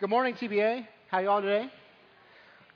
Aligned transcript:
Good 0.00 0.08
morning, 0.08 0.32
TBA. 0.32 0.86
How 1.08 1.18
you 1.18 1.28
all 1.28 1.42
today? 1.42 1.70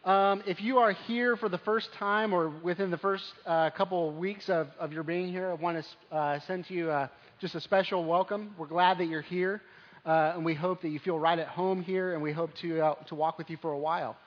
Um, 0.05 0.43
if 0.47 0.61
you 0.61 0.77
are 0.77 0.93
here 0.93 1.39
for 1.39 1.49
the 1.49 1.57
first 1.57 1.89
time 1.95 2.35
or 2.35 2.51
within 2.51 2.91
the 2.91 2.99
first 2.99 3.25
uh, 3.47 3.71
couple 3.71 4.11
of 4.11 4.17
weeks 4.19 4.51
of, 4.51 4.69
of 4.79 4.93
your 4.93 5.05
being 5.05 5.29
here, 5.29 5.49
I 5.49 5.55
want 5.55 5.83
to 5.83 6.15
uh, 6.15 6.41
send 6.41 6.69
you 6.69 6.91
uh, 6.91 7.09
just 7.41 7.55
a 7.55 7.63
special 7.63 8.05
welcome. 8.05 8.55
We're 8.59 8.67
glad 8.67 8.99
that 8.99 9.07
you're 9.07 9.23
here, 9.23 9.63
uh, 10.05 10.33
and 10.35 10.45
we 10.45 10.53
hope 10.53 10.83
that 10.83 10.91
you 10.91 10.99
feel 10.99 11.19
right 11.19 11.39
at 11.39 11.49
home 11.49 11.83
here, 11.83 12.13
and 12.13 12.23
we 12.23 12.31
hope 12.31 12.51
to, 12.57 12.79
uh, 12.79 12.95
to 13.05 13.15
walk 13.15 13.39
with 13.39 13.49
you 13.49 13.57
for 13.57 13.73
a 13.73 13.79
while. 13.79 14.19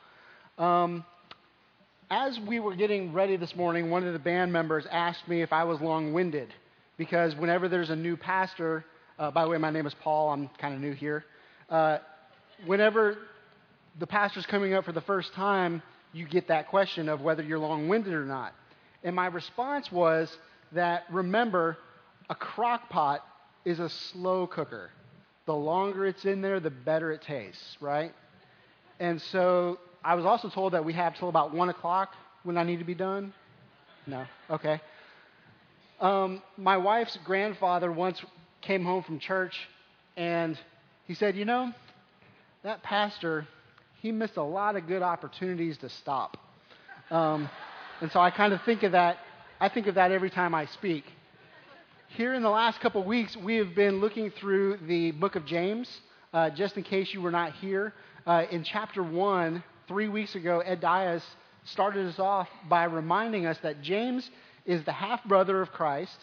Um, 0.58 1.06
as 2.10 2.40
we 2.48 2.60
were 2.60 2.76
getting 2.76 3.14
ready 3.14 3.38
this 3.38 3.56
morning, 3.56 3.92
one 3.92 4.08
of 4.08 4.14
the 4.14 4.18
band 4.18 4.52
members 4.52 4.88
asked 4.90 5.28
me 5.28 5.44
if 5.44 5.54
I 5.54 5.66
was 5.66 5.80
long 5.82 6.14
winded, 6.14 6.52
because 6.98 7.36
whenever 7.36 7.70
there's 7.70 7.92
a 7.92 7.96
new 7.96 8.18
pastor, 8.18 8.84
uh, 9.20 9.30
by 9.30 9.44
the 9.44 9.50
way, 9.52 9.60
my 9.60 9.70
name 9.70 9.86
is 9.86 9.94
Paul. 10.02 10.32
I'm 10.32 10.50
kind 10.60 10.74
of 10.74 10.82
new 10.82 10.94
here. 10.94 11.26
Whenever 12.66 13.18
the 14.00 14.08
pastor's 14.08 14.46
coming 14.46 14.74
up 14.74 14.86
for 14.86 14.92
the 14.92 15.02
first 15.02 15.34
time, 15.34 15.82
you 16.14 16.26
get 16.28 16.48
that 16.48 16.68
question 16.70 17.10
of 17.10 17.22
whether 17.22 17.44
you're 17.44 17.60
long 17.60 17.88
winded 17.88 18.14
or 18.14 18.26
not. 18.26 18.54
And 19.04 19.16
my 19.16 19.28
response 19.28 19.92
was 19.92 20.36
that 20.72 21.04
remember, 21.12 21.78
a 22.30 22.36
crock 22.36 22.90
pot 22.90 23.24
is 23.66 23.80
a 23.80 23.90
slow 23.90 24.48
cooker. 24.48 24.90
The 25.46 25.54
longer 25.54 26.06
it's 26.06 26.26
in 26.26 26.42
there, 26.42 26.60
the 26.60 26.70
better 26.70 27.12
it 27.12 27.22
tastes, 27.22 27.78
right? 27.80 28.14
And 29.00 29.22
so 29.22 29.80
I 30.04 30.16
was 30.16 30.26
also 30.26 30.50
told 30.50 30.74
that 30.74 30.84
we 30.84 30.94
have 30.94 31.18
till 31.18 31.30
about 31.30 31.54
1 31.54 31.70
o'clock 31.70 32.14
when 32.44 32.58
I 32.58 32.64
need 32.64 32.80
to 32.80 32.86
be 32.86 32.96
done. 32.96 33.34
No? 34.06 34.26
Okay. 34.50 34.82
Um, 36.00 36.42
my 36.58 36.78
wife's 36.78 37.18
grandfather 37.24 37.92
once 37.92 38.22
came 38.62 38.84
home 38.84 39.04
from 39.04 39.20
church 39.20 39.56
and 40.16 40.58
he 41.06 41.14
said, 41.14 41.36
You 41.36 41.46
know, 41.46 41.74
that 42.64 42.84
pastor, 42.84 43.48
he 44.02 44.12
missed 44.12 44.38
a 44.38 44.44
lot 44.44 44.76
of 44.76 44.88
good 44.88 45.02
opportunities 45.02 45.78
to 45.80 45.90
stop. 45.90 46.38
Um, 47.12 47.50
and 48.02 48.12
so 48.12 48.20
I 48.20 48.32
kind 48.32 48.54
of 48.54 48.62
think 48.64 48.84
of 48.84 48.94
that. 48.94 49.18
I 49.60 49.70
think 49.70 49.88
of 49.88 49.96
that 49.96 50.12
every 50.12 50.30
time 50.30 50.54
I 50.54 50.66
speak. 50.66 51.04
Here 52.10 52.34
in 52.34 52.42
the 52.42 52.50
last 52.50 52.80
couple 52.80 53.02
of 53.02 53.08
weeks, 53.08 53.36
we 53.36 53.56
have 53.56 53.76
been 53.76 54.00
looking 54.00 54.32
through 54.32 54.78
the 54.88 55.12
book 55.12 55.36
of 55.36 55.46
James. 55.46 55.90
Uh, 56.34 56.50
just 56.50 56.78
in 56.78 56.84
case 56.84 57.14
you 57.14 57.22
were 57.22 57.32
not 57.32 57.54
here, 57.54 57.94
uh, 58.26 58.44
in 58.52 58.64
chapter 58.64 59.02
one, 59.02 59.64
three 59.88 60.10
weeks 60.10 60.36
ago, 60.36 60.60
Ed 60.60 60.82
Dias 60.82 61.24
started 61.64 62.06
us 62.06 62.20
off 62.20 62.48
by 62.70 62.84
reminding 62.84 63.46
us 63.46 63.58
that 63.64 63.82
James 63.82 64.30
is 64.66 64.84
the 64.84 64.92
half 64.92 65.24
brother 65.24 65.62
of 65.62 65.72
Christ. 65.72 66.18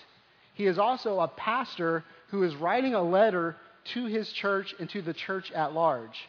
He 0.55 0.67
is 0.67 0.79
also 0.79 1.21
a 1.21 1.29
pastor 1.29 2.05
who 2.29 2.43
is 2.43 2.55
writing 2.57 2.95
a 2.95 3.03
letter 3.03 3.57
to 3.93 4.07
his 4.07 4.31
church 4.33 4.75
and 4.79 4.89
to 4.91 5.03
the 5.03 5.13
church 5.13 5.51
at 5.53 5.73
large. 5.73 6.29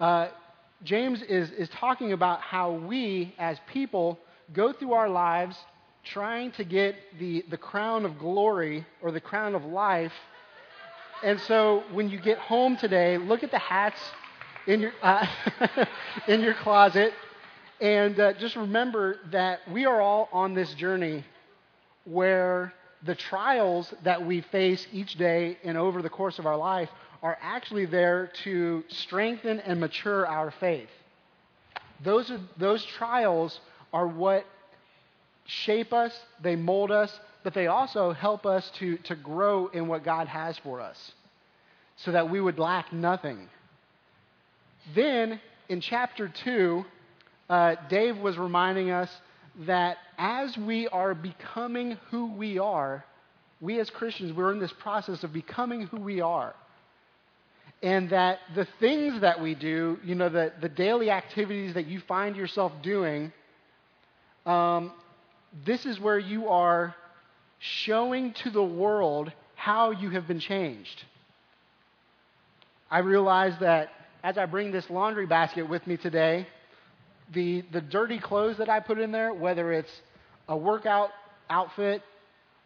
Uh, 0.00 0.28
James 0.82 1.22
is, 1.22 1.50
is 1.52 1.68
talking 1.68 2.12
about 2.12 2.40
how 2.40 2.72
we, 2.72 3.34
as 3.38 3.58
people, 3.72 4.18
go 4.52 4.72
through 4.72 4.92
our 4.92 5.08
lives 5.08 5.56
trying 6.04 6.50
to 6.52 6.64
get 6.64 6.96
the, 7.20 7.44
the 7.50 7.56
crown 7.56 8.04
of 8.04 8.18
glory 8.18 8.84
or 9.00 9.12
the 9.12 9.20
crown 9.20 9.54
of 9.54 9.64
life. 9.64 10.12
And 11.22 11.38
so 11.40 11.84
when 11.92 12.08
you 12.08 12.20
get 12.20 12.38
home 12.38 12.76
today, 12.76 13.16
look 13.18 13.44
at 13.44 13.52
the 13.52 13.58
hats 13.58 14.00
in 14.66 14.80
your, 14.80 14.92
uh, 15.02 15.26
in 16.26 16.40
your 16.40 16.54
closet 16.54 17.12
and 17.82 18.20
uh, 18.20 18.32
just 18.34 18.54
remember 18.54 19.16
that 19.32 19.58
we 19.68 19.86
are 19.86 20.00
all 20.00 20.28
on 20.32 20.54
this 20.54 20.72
journey 20.74 21.24
where 22.04 22.72
the 23.04 23.14
trials 23.14 23.92
that 24.04 24.24
we 24.24 24.40
face 24.40 24.86
each 24.92 25.14
day 25.16 25.58
and 25.64 25.76
over 25.76 26.02
the 26.02 26.10
course 26.10 26.38
of 26.38 26.46
our 26.46 26.56
life 26.56 26.88
are 27.22 27.38
actually 27.40 27.86
there 27.86 28.30
to 28.44 28.84
strengthen 28.88 29.60
and 29.60 29.80
mature 29.80 30.26
our 30.26 30.50
faith. 30.50 30.88
Those, 32.02 32.30
are, 32.30 32.40
those 32.56 32.84
trials 32.84 33.60
are 33.92 34.06
what 34.06 34.44
shape 35.46 35.92
us, 35.92 36.16
they 36.42 36.56
mold 36.56 36.90
us, 36.90 37.18
but 37.44 37.54
they 37.54 37.66
also 37.66 38.12
help 38.12 38.46
us 38.46 38.70
to, 38.78 38.96
to 38.98 39.14
grow 39.16 39.66
in 39.68 39.88
what 39.88 40.04
God 40.04 40.28
has 40.28 40.56
for 40.58 40.80
us 40.80 41.12
so 41.96 42.12
that 42.12 42.30
we 42.30 42.40
would 42.40 42.58
lack 42.58 42.92
nothing. 42.92 43.48
Then, 44.94 45.40
in 45.68 45.80
chapter 45.80 46.28
2, 46.28 46.84
uh, 47.48 47.74
Dave 47.88 48.16
was 48.18 48.38
reminding 48.38 48.90
us 48.90 49.10
that 49.60 49.98
as 50.18 50.56
we 50.56 50.88
are 50.88 51.14
becoming 51.14 51.98
who 52.10 52.32
we 52.32 52.58
are, 52.58 53.04
we 53.60 53.78
as 53.78 53.90
Christians, 53.90 54.32
we're 54.32 54.52
in 54.52 54.58
this 54.58 54.72
process 54.72 55.22
of 55.22 55.32
becoming 55.32 55.82
who 55.82 55.98
we 55.98 56.20
are. 56.20 56.54
And 57.82 58.10
that 58.10 58.38
the 58.54 58.66
things 58.80 59.20
that 59.20 59.40
we 59.40 59.54
do, 59.54 59.98
you 60.04 60.14
know, 60.14 60.28
the, 60.28 60.52
the 60.60 60.68
daily 60.68 61.10
activities 61.10 61.74
that 61.74 61.86
you 61.86 62.00
find 62.00 62.36
yourself 62.36 62.72
doing, 62.82 63.32
um, 64.46 64.92
this 65.66 65.84
is 65.84 66.00
where 66.00 66.18
you 66.18 66.48
are 66.48 66.94
showing 67.58 68.32
to 68.34 68.50
the 68.50 68.62
world 68.62 69.32
how 69.54 69.90
you 69.90 70.10
have 70.10 70.26
been 70.26 70.40
changed. 70.40 71.04
I 72.90 72.98
realize 72.98 73.54
that 73.60 73.90
as 74.22 74.38
I 74.38 74.46
bring 74.46 74.72
this 74.72 74.88
laundry 74.90 75.26
basket 75.26 75.68
with 75.68 75.86
me 75.86 75.96
today, 75.96 76.46
the, 77.32 77.62
the 77.72 77.80
dirty 77.80 78.18
clothes 78.18 78.58
that 78.58 78.68
I 78.68 78.80
put 78.80 78.98
in 78.98 79.12
there, 79.12 79.32
whether 79.32 79.72
it's 79.72 79.90
a 80.48 80.56
workout 80.56 81.10
outfit, 81.48 82.02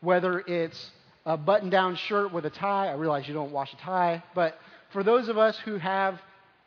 whether 0.00 0.40
it's 0.40 0.90
a 1.24 1.36
button 1.36 1.70
down 1.70 1.96
shirt 1.96 2.32
with 2.32 2.46
a 2.46 2.50
tie, 2.50 2.88
I 2.88 2.94
realize 2.94 3.26
you 3.26 3.34
don't 3.34 3.52
wash 3.52 3.72
a 3.72 3.76
tie, 3.76 4.22
but 4.34 4.58
for 4.92 5.02
those 5.02 5.28
of 5.28 5.38
us 5.38 5.58
who 5.58 5.76
have, 5.76 6.20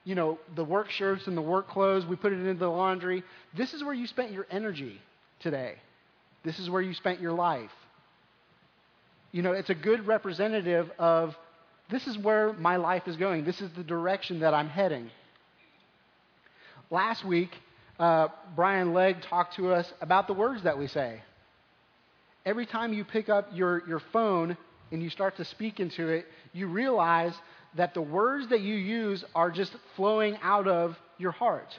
you 0.03 0.15
know, 0.15 0.37
the 0.55 0.63
work 0.63 0.89
shirts 0.89 1.27
and 1.27 1.35
the 1.35 1.41
work 1.41 1.69
clothes, 1.69 2.05
we 2.05 2.15
put 2.15 2.33
it 2.33 2.39
into 2.39 2.53
the 2.53 2.67
laundry. 2.67 3.23
This 3.55 3.73
is 3.73 3.83
where 3.83 3.93
you 3.93 4.07
spent 4.07 4.31
your 4.31 4.45
energy 4.51 4.99
today. 5.39 5.75
This 6.43 6.59
is 6.59 6.69
where 6.69 6.81
you 6.81 6.93
spent 6.93 7.21
your 7.21 7.33
life. 7.33 7.71
You 9.31 9.41
know, 9.41 9.53
it's 9.53 9.69
a 9.69 9.75
good 9.75 10.07
representative 10.07 10.89
of 10.97 11.35
this 11.89 12.07
is 12.07 12.17
where 12.17 12.53
my 12.53 12.75
life 12.75 13.07
is 13.07 13.15
going. 13.15 13.45
This 13.45 13.61
is 13.61 13.69
the 13.71 13.83
direction 13.83 14.39
that 14.41 14.53
I'm 14.53 14.69
heading. 14.69 15.09
Last 16.91 17.23
week, 17.23 17.51
uh, 17.99 18.29
Brian 18.55 18.93
Legg 18.93 19.21
talked 19.21 19.55
to 19.55 19.73
us 19.73 19.91
about 20.01 20.27
the 20.27 20.33
words 20.33 20.63
that 20.63 20.77
we 20.77 20.87
say. 20.87 21.21
Every 22.45 22.65
time 22.65 22.93
you 22.93 23.03
pick 23.03 23.29
up 23.29 23.49
your, 23.53 23.87
your 23.87 24.01
phone 24.13 24.57
and 24.91 25.03
you 25.03 25.09
start 25.09 25.37
to 25.37 25.45
speak 25.45 25.79
into 25.79 26.07
it, 26.07 26.25
you 26.53 26.67
realize 26.67 27.33
that 27.75 27.93
the 27.93 28.01
words 28.01 28.49
that 28.49 28.61
you 28.61 28.75
use 28.75 29.23
are 29.35 29.51
just 29.51 29.75
flowing 29.95 30.37
out 30.41 30.67
of 30.67 30.97
your 31.17 31.31
heart. 31.31 31.77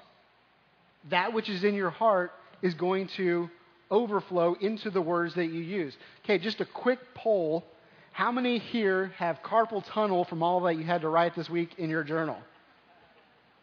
That 1.08 1.32
which 1.32 1.48
is 1.48 1.64
in 1.64 1.74
your 1.74 1.90
heart 1.90 2.32
is 2.62 2.74
going 2.74 3.08
to 3.16 3.48
overflow 3.90 4.54
into 4.60 4.90
the 4.90 5.00
words 5.00 5.34
that 5.34 5.46
you 5.46 5.60
use. 5.62 5.96
Okay, 6.24 6.38
just 6.38 6.60
a 6.60 6.66
quick 6.66 6.98
poll. 7.14 7.64
How 8.12 8.30
many 8.30 8.58
here 8.58 9.08
have 9.16 9.38
carpal 9.42 9.82
tunnel 9.84 10.24
from 10.24 10.42
all 10.42 10.60
that 10.60 10.76
you 10.76 10.84
had 10.84 11.00
to 11.00 11.08
write 11.08 11.34
this 11.34 11.48
week 11.48 11.70
in 11.78 11.90
your 11.90 12.04
journal? 12.04 12.36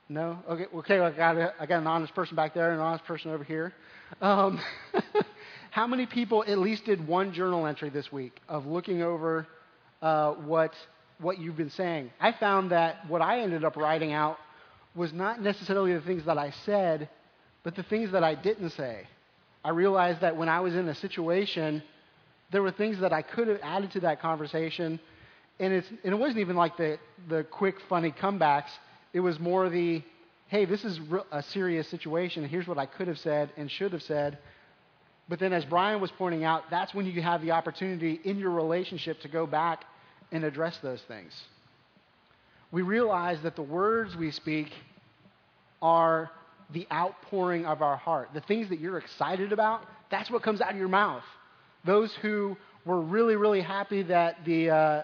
No? 0.09 0.39
Okay, 0.49 0.65
okay 0.73 0.99
I, 0.99 1.11
got 1.11 1.37
a, 1.37 1.53
I 1.59 1.65
got 1.65 1.79
an 1.79 1.87
honest 1.87 2.15
person 2.15 2.35
back 2.35 2.53
there 2.53 2.71
and 2.71 2.79
an 2.79 2.85
honest 2.85 3.03
person 3.05 3.31
over 3.31 3.43
here. 3.43 3.73
Um, 4.21 4.59
how 5.71 5.85
many 5.85 6.05
people 6.05 6.45
at 6.47 6.57
least 6.59 6.85
did 6.85 7.05
one 7.05 7.33
journal 7.33 7.65
entry 7.65 7.89
this 7.89 8.11
week 8.11 8.39
of 8.47 8.65
looking 8.65 9.01
over 9.01 9.47
uh, 10.01 10.33
what, 10.33 10.71
what 11.19 11.39
you've 11.39 11.57
been 11.57 11.71
saying? 11.71 12.11
I 12.21 12.31
found 12.31 12.71
that 12.71 13.09
what 13.09 13.21
I 13.21 13.41
ended 13.41 13.65
up 13.65 13.75
writing 13.75 14.13
out 14.13 14.37
was 14.95 15.11
not 15.11 15.41
necessarily 15.41 15.93
the 15.93 16.01
things 16.01 16.25
that 16.25 16.37
I 16.37 16.51
said, 16.65 17.09
but 17.63 17.75
the 17.75 17.83
things 17.83 18.13
that 18.13 18.23
I 18.23 18.33
didn't 18.33 18.69
say. 18.71 19.07
I 19.63 19.71
realized 19.71 20.21
that 20.21 20.37
when 20.37 20.47
I 20.47 20.61
was 20.61 20.73
in 20.73 20.87
a 20.87 20.95
situation, 20.95 21.83
there 22.53 22.61
were 22.61 22.71
things 22.71 23.01
that 23.01 23.11
I 23.11 23.23
could 23.23 23.49
have 23.49 23.59
added 23.61 23.91
to 23.91 23.99
that 24.01 24.21
conversation, 24.21 25.01
and, 25.59 25.73
it's, 25.73 25.87
and 26.05 26.13
it 26.13 26.17
wasn't 26.17 26.39
even 26.39 26.55
like 26.55 26.77
the, 26.77 26.97
the 27.27 27.43
quick, 27.43 27.75
funny 27.89 28.11
comebacks 28.11 28.69
it 29.13 29.19
was 29.19 29.39
more 29.39 29.69
the, 29.69 30.03
hey, 30.47 30.65
this 30.65 30.83
is 30.83 30.99
a 31.31 31.43
serious 31.43 31.87
situation. 31.87 32.47
Here's 32.47 32.67
what 32.67 32.77
I 32.77 32.85
could 32.85 33.07
have 33.07 33.19
said 33.19 33.51
and 33.57 33.69
should 33.69 33.93
have 33.93 34.03
said. 34.03 34.37
But 35.29 35.39
then, 35.39 35.51
as 35.51 35.65
Brian 35.65 35.99
was 35.99 36.11
pointing 36.11 36.43
out, 36.43 36.63
that's 36.69 36.93
when 36.93 37.05
you 37.05 37.21
have 37.21 37.41
the 37.41 37.51
opportunity 37.51 38.19
in 38.23 38.39
your 38.39 38.51
relationship 38.51 39.19
to 39.21 39.27
go 39.27 39.45
back 39.45 39.83
and 40.31 40.43
address 40.43 40.77
those 40.81 41.01
things. 41.01 41.33
We 42.71 42.81
realize 42.81 43.41
that 43.43 43.55
the 43.55 43.61
words 43.61 44.15
we 44.15 44.31
speak 44.31 44.71
are 45.81 46.31
the 46.71 46.87
outpouring 46.91 47.65
of 47.65 47.81
our 47.81 47.97
heart. 47.97 48.29
The 48.33 48.41
things 48.41 48.69
that 48.69 48.79
you're 48.79 48.97
excited 48.97 49.53
about, 49.53 49.85
that's 50.11 50.29
what 50.29 50.43
comes 50.43 50.61
out 50.61 50.71
of 50.71 50.77
your 50.77 50.89
mouth. 50.89 51.23
Those 51.85 52.13
who 52.21 52.57
were 52.85 53.01
really, 53.01 53.35
really 53.35 53.61
happy 53.61 54.03
that 54.03 54.43
the, 54.45 54.69
uh, 54.69 55.03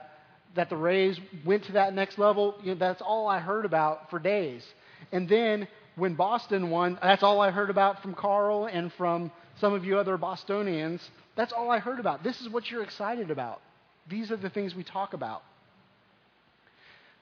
that 0.55 0.69
the 0.69 0.77
Rays 0.77 1.19
went 1.45 1.63
to 1.65 1.73
that 1.73 1.93
next 1.93 2.17
level, 2.17 2.55
you 2.61 2.73
know, 2.73 2.75
that's 2.79 3.01
all 3.01 3.27
I 3.27 3.39
heard 3.39 3.65
about 3.65 4.09
for 4.09 4.19
days. 4.19 4.65
And 5.11 5.27
then 5.27 5.67
when 5.95 6.15
Boston 6.15 6.69
won, 6.69 6.97
that's 7.01 7.23
all 7.23 7.41
I 7.41 7.51
heard 7.51 7.69
about 7.69 8.01
from 8.01 8.13
Carl 8.13 8.65
and 8.65 8.91
from 8.93 9.31
some 9.59 9.73
of 9.73 9.85
you 9.85 9.97
other 9.97 10.17
Bostonians. 10.17 11.01
That's 11.35 11.53
all 11.53 11.71
I 11.71 11.79
heard 11.79 11.99
about. 11.99 12.23
This 12.23 12.41
is 12.41 12.49
what 12.49 12.69
you're 12.69 12.83
excited 12.83 13.31
about. 13.31 13.61
These 14.09 14.31
are 14.31 14.37
the 14.37 14.49
things 14.49 14.75
we 14.75 14.83
talk 14.83 15.13
about. 15.13 15.43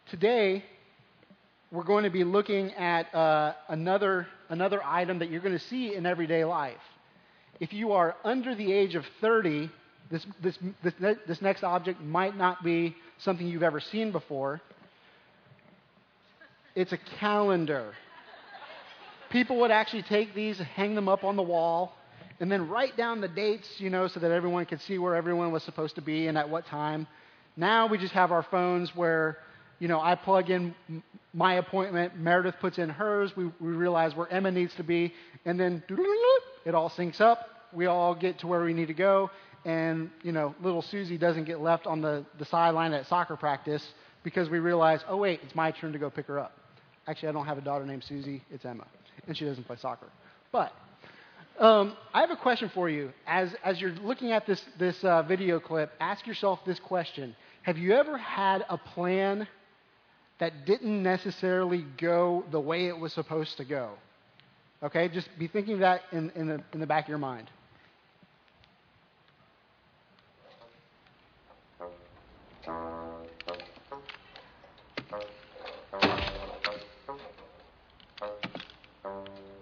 today 0.09 0.63
we're 1.71 1.83
going 1.83 2.03
to 2.03 2.09
be 2.09 2.25
looking 2.25 2.73
at 2.73 3.13
uh, 3.15 3.53
another, 3.69 4.27
another 4.49 4.83
item 4.83 5.19
that 5.19 5.29
you're 5.29 5.41
going 5.41 5.57
to 5.57 5.65
see 5.65 5.95
in 5.95 6.05
everyday 6.05 6.43
life. 6.43 6.81
If 7.61 7.71
you 7.71 7.93
are 7.93 8.15
under 8.25 8.53
the 8.55 8.73
age 8.73 8.95
of 8.95 9.05
30, 9.21 9.71
this, 10.09 10.25
this, 10.43 10.57
this, 10.83 10.93
this 11.25 11.41
next 11.41 11.63
object 11.63 12.01
might 12.01 12.35
not 12.35 12.61
be 12.63 12.95
something 13.23 13.47
you've 13.47 13.63
ever 13.63 13.79
seen 13.79 14.11
before. 14.11 14.61
It's 16.75 16.91
a 16.91 16.99
calendar. 17.19 17.93
People 19.29 19.59
would 19.61 19.71
actually 19.71 20.03
take 20.03 20.33
these 20.33 20.57
hang 20.59 20.95
them 20.95 21.07
up 21.07 21.23
on 21.23 21.35
the 21.35 21.43
wall 21.43 21.95
and 22.39 22.51
then 22.51 22.67
write 22.69 22.97
down 22.97 23.21
the 23.21 23.27
dates, 23.27 23.67
you 23.77 23.89
know, 23.89 24.07
so 24.07 24.19
that 24.19 24.31
everyone 24.31 24.65
could 24.65 24.81
see 24.81 24.97
where 24.97 25.15
everyone 25.15 25.51
was 25.51 25.63
supposed 25.63 25.95
to 25.95 26.01
be 26.01 26.27
and 26.27 26.37
at 26.37 26.49
what 26.49 26.65
time. 26.65 27.07
Now 27.55 27.87
we 27.87 27.97
just 27.97 28.13
have 28.13 28.31
our 28.31 28.43
phones 28.43 28.95
where, 28.95 29.37
you 29.79 29.87
know, 29.87 30.01
I 30.01 30.15
plug 30.15 30.49
in 30.49 30.73
my 31.33 31.55
appointment, 31.55 32.17
Meredith 32.17 32.55
puts 32.59 32.77
in 32.77 32.89
hers, 32.89 33.31
we, 33.35 33.45
we 33.59 33.71
realize 33.71 34.15
where 34.15 34.27
Emma 34.31 34.51
needs 34.51 34.73
to 34.75 34.83
be, 34.83 35.13
and 35.45 35.59
then 35.59 35.83
it 36.65 36.75
all 36.75 36.89
syncs 36.89 37.21
up. 37.21 37.47
We 37.73 37.85
all 37.85 38.15
get 38.15 38.39
to 38.39 38.47
where 38.47 38.63
we 38.63 38.73
need 38.73 38.87
to 38.87 38.93
go, 38.93 39.31
and, 39.65 40.09
you 40.23 40.31
know, 40.31 40.55
little 40.61 40.81
Susie 40.81 41.17
doesn't 41.17 41.43
get 41.43 41.61
left 41.61 41.85
on 41.85 42.01
the, 42.01 42.25
the 42.39 42.45
sideline 42.45 42.93
at 42.93 43.07
soccer 43.07 43.35
practice 43.35 43.85
because 44.23 44.49
we 44.49 44.59
realize, 44.59 45.01
oh, 45.07 45.17
wait, 45.17 45.39
it's 45.43 45.55
my 45.55 45.71
turn 45.71 45.93
to 45.93 45.99
go 45.99 46.09
pick 46.09 46.27
her 46.27 46.39
up. 46.39 46.53
Actually, 47.07 47.29
I 47.29 47.31
don't 47.33 47.45
have 47.45 47.57
a 47.57 47.61
daughter 47.61 47.85
named 47.85 48.03
Susie, 48.03 48.43
it's 48.51 48.65
Emma, 48.65 48.85
and 49.27 49.35
she 49.35 49.45
doesn't 49.45 49.65
play 49.65 49.75
soccer. 49.75 50.07
But 50.51 50.71
um, 51.59 51.95
I 52.13 52.21
have 52.21 52.31
a 52.31 52.35
question 52.35 52.69
for 52.73 52.89
you. 52.89 53.11
As, 53.27 53.53
as 53.63 53.79
you're 53.79 53.91
looking 53.91 54.31
at 54.31 54.45
this, 54.47 54.63
this 54.79 55.03
uh, 55.03 55.23
video 55.23 55.59
clip, 55.59 55.91
ask 55.99 56.25
yourself 56.25 56.59
this 56.65 56.79
question 56.79 57.35
Have 57.63 57.77
you 57.77 57.93
ever 57.93 58.17
had 58.17 58.65
a 58.69 58.77
plan 58.77 59.47
that 60.39 60.65
didn't 60.65 61.03
necessarily 61.03 61.85
go 61.97 62.43
the 62.51 62.59
way 62.59 62.87
it 62.87 62.97
was 62.97 63.13
supposed 63.13 63.57
to 63.57 63.65
go? 63.65 63.91
Okay, 64.83 65.07
just 65.09 65.29
be 65.37 65.47
thinking 65.47 65.79
that 65.79 66.01
in, 66.11 66.31
in, 66.35 66.47
the, 66.47 66.63
in 66.73 66.79
the 66.79 66.87
back 66.87 67.05
of 67.05 67.09
your 67.09 67.19
mind. 67.19 67.49
Thank 72.65 72.75
you. 79.05 79.60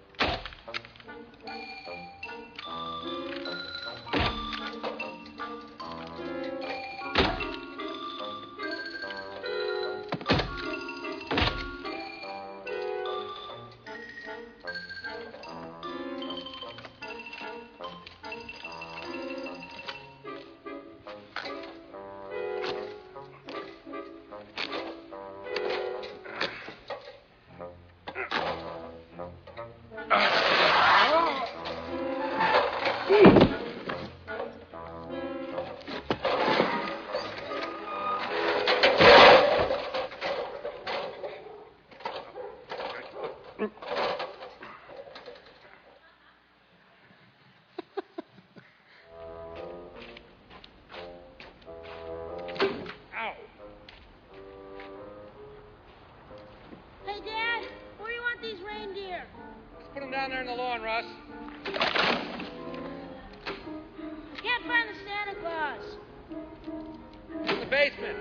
Basement. 67.90 68.18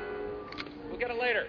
We'll 0.88 0.99
get 0.99 1.11
it 1.11 1.20
later. 1.20 1.47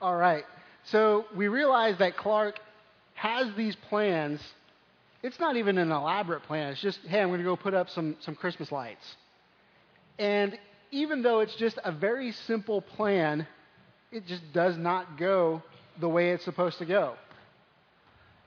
All 0.00 0.16
right. 0.16 0.44
So 0.84 1.26
we 1.36 1.48
realize 1.48 1.98
that 1.98 2.16
Clark 2.16 2.60
has 3.14 3.48
these 3.56 3.76
plans. 3.88 4.40
It's 5.22 5.40
not 5.40 5.56
even 5.56 5.76
an 5.76 5.90
elaborate 5.90 6.44
plan. 6.44 6.72
It's 6.72 6.80
just, 6.80 7.00
hey, 7.06 7.20
I'm 7.20 7.28
going 7.28 7.40
to 7.40 7.44
go 7.44 7.56
put 7.56 7.74
up 7.74 7.90
some, 7.90 8.16
some 8.20 8.36
Christmas 8.36 8.70
lights. 8.70 9.16
And 10.18 10.56
even 10.92 11.22
though 11.22 11.40
it's 11.40 11.56
just 11.56 11.78
a 11.84 11.92
very 11.92 12.32
simple 12.32 12.80
plan, 12.80 13.46
it 14.12 14.26
just 14.26 14.42
does 14.52 14.76
not 14.76 15.18
go 15.18 15.62
the 16.00 16.08
way 16.08 16.30
it's 16.30 16.44
supposed 16.44 16.78
to 16.78 16.86
go. 16.86 17.16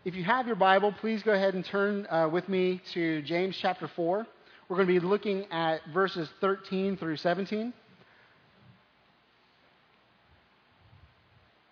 If 0.04 0.16
you 0.16 0.24
have 0.24 0.48
your 0.48 0.56
Bible, 0.56 0.92
please 1.00 1.22
go 1.22 1.32
ahead 1.32 1.54
and 1.54 1.64
turn 1.64 2.08
uh, 2.10 2.28
with 2.28 2.50
me 2.50 2.82
to 2.94 3.22
James 3.22 3.56
chapter 3.56 3.88
4. 3.88 4.26
We're 4.68 4.76
going 4.76 4.88
to 4.88 5.00
be 5.00 5.00
looking 5.00 5.46
at 5.52 5.82
verses 5.94 6.28
13 6.42 6.98
through 6.98 7.18
17. 7.18 7.72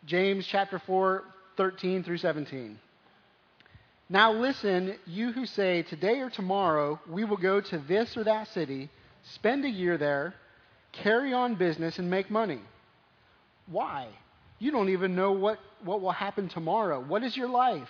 James 0.06 0.46
chapter 0.46 0.78
4, 0.78 1.24
13 1.58 2.04
through 2.04 2.20
17. 2.20 2.78
Now 4.10 4.32
listen, 4.32 4.96
you 5.08 5.32
who 5.32 5.48
say, 5.48 5.82
Today 5.82 6.20
or 6.20 6.30
tomorrow 6.30 7.00
we 7.10 7.24
will 7.24 7.38
go 7.38 7.60
to 7.60 7.80
this 7.80 8.16
or 8.16 8.24
that 8.26 8.48
city, 8.50 8.92
spend 9.34 9.66
a 9.66 9.70
year 9.70 9.98
there, 9.98 10.36
carry 10.92 11.34
on 11.34 11.56
business, 11.56 11.98
and 11.98 12.12
make 12.12 12.30
money. 12.30 12.62
Why? 13.66 14.10
You 14.60 14.70
don't 14.70 14.90
even 14.90 15.16
know 15.16 15.32
what, 15.32 15.58
what 15.84 16.02
will 16.02 16.12
happen 16.12 16.48
tomorrow. 16.48 17.04
What 17.04 17.24
is 17.24 17.36
your 17.36 17.50
life? 17.50 17.90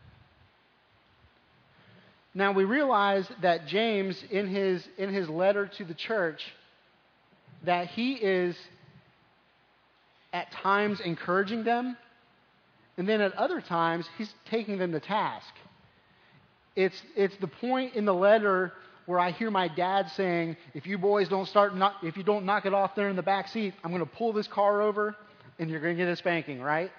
Now 2.33 2.53
we 2.53 2.63
realize 2.63 3.29
that 3.41 3.67
James, 3.67 4.23
in 4.29 4.47
his, 4.47 4.87
in 4.97 5.13
his 5.13 5.27
letter 5.27 5.69
to 5.77 5.85
the 5.85 5.93
church, 5.93 6.41
that 7.65 7.87
he 7.87 8.13
is 8.13 8.55
at 10.33 10.51
times 10.51 11.01
encouraging 11.01 11.63
them, 11.63 11.97
and 12.97 13.07
then 13.07 13.19
at 13.19 13.33
other 13.33 13.59
times 13.59 14.07
he's 14.17 14.33
taking 14.49 14.77
them 14.77 14.91
to 14.93 14.99
task. 14.99 15.53
It's, 16.75 17.01
it's 17.17 17.35
the 17.37 17.47
point 17.47 17.95
in 17.95 18.05
the 18.05 18.13
letter 18.13 18.71
where 19.05 19.19
I 19.19 19.31
hear 19.31 19.51
my 19.51 19.67
dad 19.67 20.09
saying, 20.15 20.55
if 20.73 20.87
you 20.87 20.97
boys 20.97 21.27
don't 21.27 21.47
start, 21.47 21.75
knock, 21.75 21.95
if 22.01 22.15
you 22.15 22.23
don't 22.23 22.45
knock 22.45 22.65
it 22.65 22.73
off 22.73 22.95
there 22.95 23.09
in 23.09 23.17
the 23.17 23.23
back 23.23 23.49
seat, 23.49 23.73
I'm 23.83 23.91
going 23.91 24.05
to 24.05 24.09
pull 24.09 24.31
this 24.31 24.47
car 24.47 24.81
over 24.81 25.17
and 25.59 25.69
you're 25.69 25.81
going 25.81 25.97
to 25.97 26.03
get 26.03 26.09
a 26.09 26.15
spanking, 26.15 26.61
right? 26.61 26.91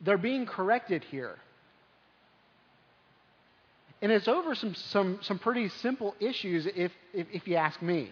They're 0.00 0.18
being 0.18 0.46
corrected 0.46 1.02
here. 1.02 1.36
And 4.00 4.12
it's 4.12 4.28
over 4.28 4.54
some, 4.54 4.74
some, 4.74 5.18
some 5.22 5.38
pretty 5.38 5.68
simple 5.68 6.14
issues, 6.20 6.66
if, 6.66 6.92
if, 7.12 7.26
if 7.32 7.48
you 7.48 7.56
ask 7.56 7.82
me. 7.82 8.10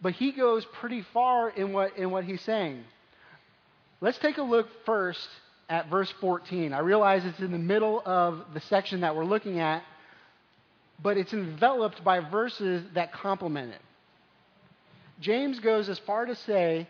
But 0.00 0.12
he 0.12 0.32
goes 0.32 0.64
pretty 0.64 1.02
far 1.12 1.50
in 1.50 1.72
what, 1.72 1.96
in 1.96 2.10
what 2.10 2.24
he's 2.24 2.40
saying. 2.42 2.84
Let's 4.00 4.18
take 4.18 4.38
a 4.38 4.42
look 4.42 4.68
first 4.86 5.28
at 5.68 5.88
verse 5.90 6.12
14. 6.20 6.72
I 6.72 6.78
realize 6.80 7.24
it's 7.24 7.40
in 7.40 7.52
the 7.52 7.58
middle 7.58 8.02
of 8.04 8.44
the 8.54 8.60
section 8.60 9.00
that 9.00 9.14
we're 9.14 9.24
looking 9.24 9.60
at, 9.60 9.82
but 11.02 11.16
it's 11.16 11.32
enveloped 11.32 12.02
by 12.02 12.20
verses 12.20 12.82
that 12.94 13.12
complement 13.12 13.72
it. 13.72 13.80
James 15.20 15.60
goes 15.60 15.88
as 15.88 15.98
far 15.98 16.26
to 16.26 16.34
say 16.34 16.88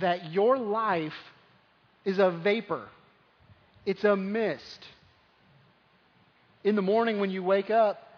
that 0.00 0.32
your 0.32 0.56
life 0.56 1.14
is 2.04 2.18
a 2.18 2.30
vapor, 2.30 2.88
it's 3.84 4.04
a 4.04 4.16
mist. 4.16 4.86
In 6.64 6.76
the 6.76 6.82
morning 6.82 7.18
when 7.18 7.30
you 7.30 7.42
wake 7.42 7.70
up, 7.70 8.08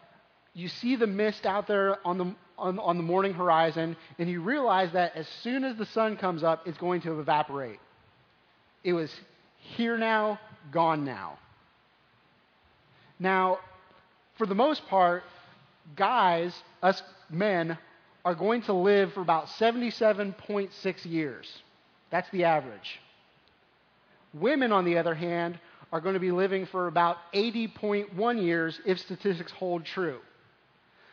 you 0.52 0.68
see 0.68 0.96
the 0.96 1.06
mist 1.06 1.46
out 1.46 1.66
there 1.66 1.98
on 2.06 2.18
the, 2.18 2.34
on, 2.58 2.78
on 2.78 2.96
the 2.96 3.02
morning 3.02 3.34
horizon, 3.34 3.96
and 4.18 4.28
you 4.28 4.40
realize 4.40 4.92
that 4.92 5.16
as 5.16 5.26
soon 5.42 5.64
as 5.64 5.76
the 5.76 5.86
sun 5.86 6.16
comes 6.16 6.42
up, 6.42 6.66
it's 6.66 6.78
going 6.78 7.00
to 7.02 7.18
evaporate. 7.20 7.80
It 8.84 8.92
was 8.92 9.10
here 9.58 9.96
now, 9.96 10.38
gone 10.70 11.04
now. 11.04 11.38
Now, 13.18 13.58
for 14.36 14.46
the 14.46 14.54
most 14.54 14.86
part, 14.88 15.22
guys, 15.96 16.54
us 16.82 17.02
men, 17.30 17.78
are 18.24 18.34
going 18.34 18.62
to 18.62 18.72
live 18.72 19.12
for 19.12 19.20
about 19.20 19.46
77.6 19.46 21.04
years. 21.04 21.62
That's 22.10 22.28
the 22.30 22.44
average. 22.44 23.00
Women, 24.32 24.72
on 24.72 24.84
the 24.84 24.98
other 24.98 25.14
hand, 25.14 25.58
are 25.94 26.00
going 26.00 26.14
to 26.14 26.20
be 26.20 26.32
living 26.32 26.66
for 26.66 26.88
about 26.88 27.18
80.1 27.32 28.42
years 28.42 28.80
if 28.84 28.98
statistics 28.98 29.52
hold 29.52 29.84
true. 29.84 30.18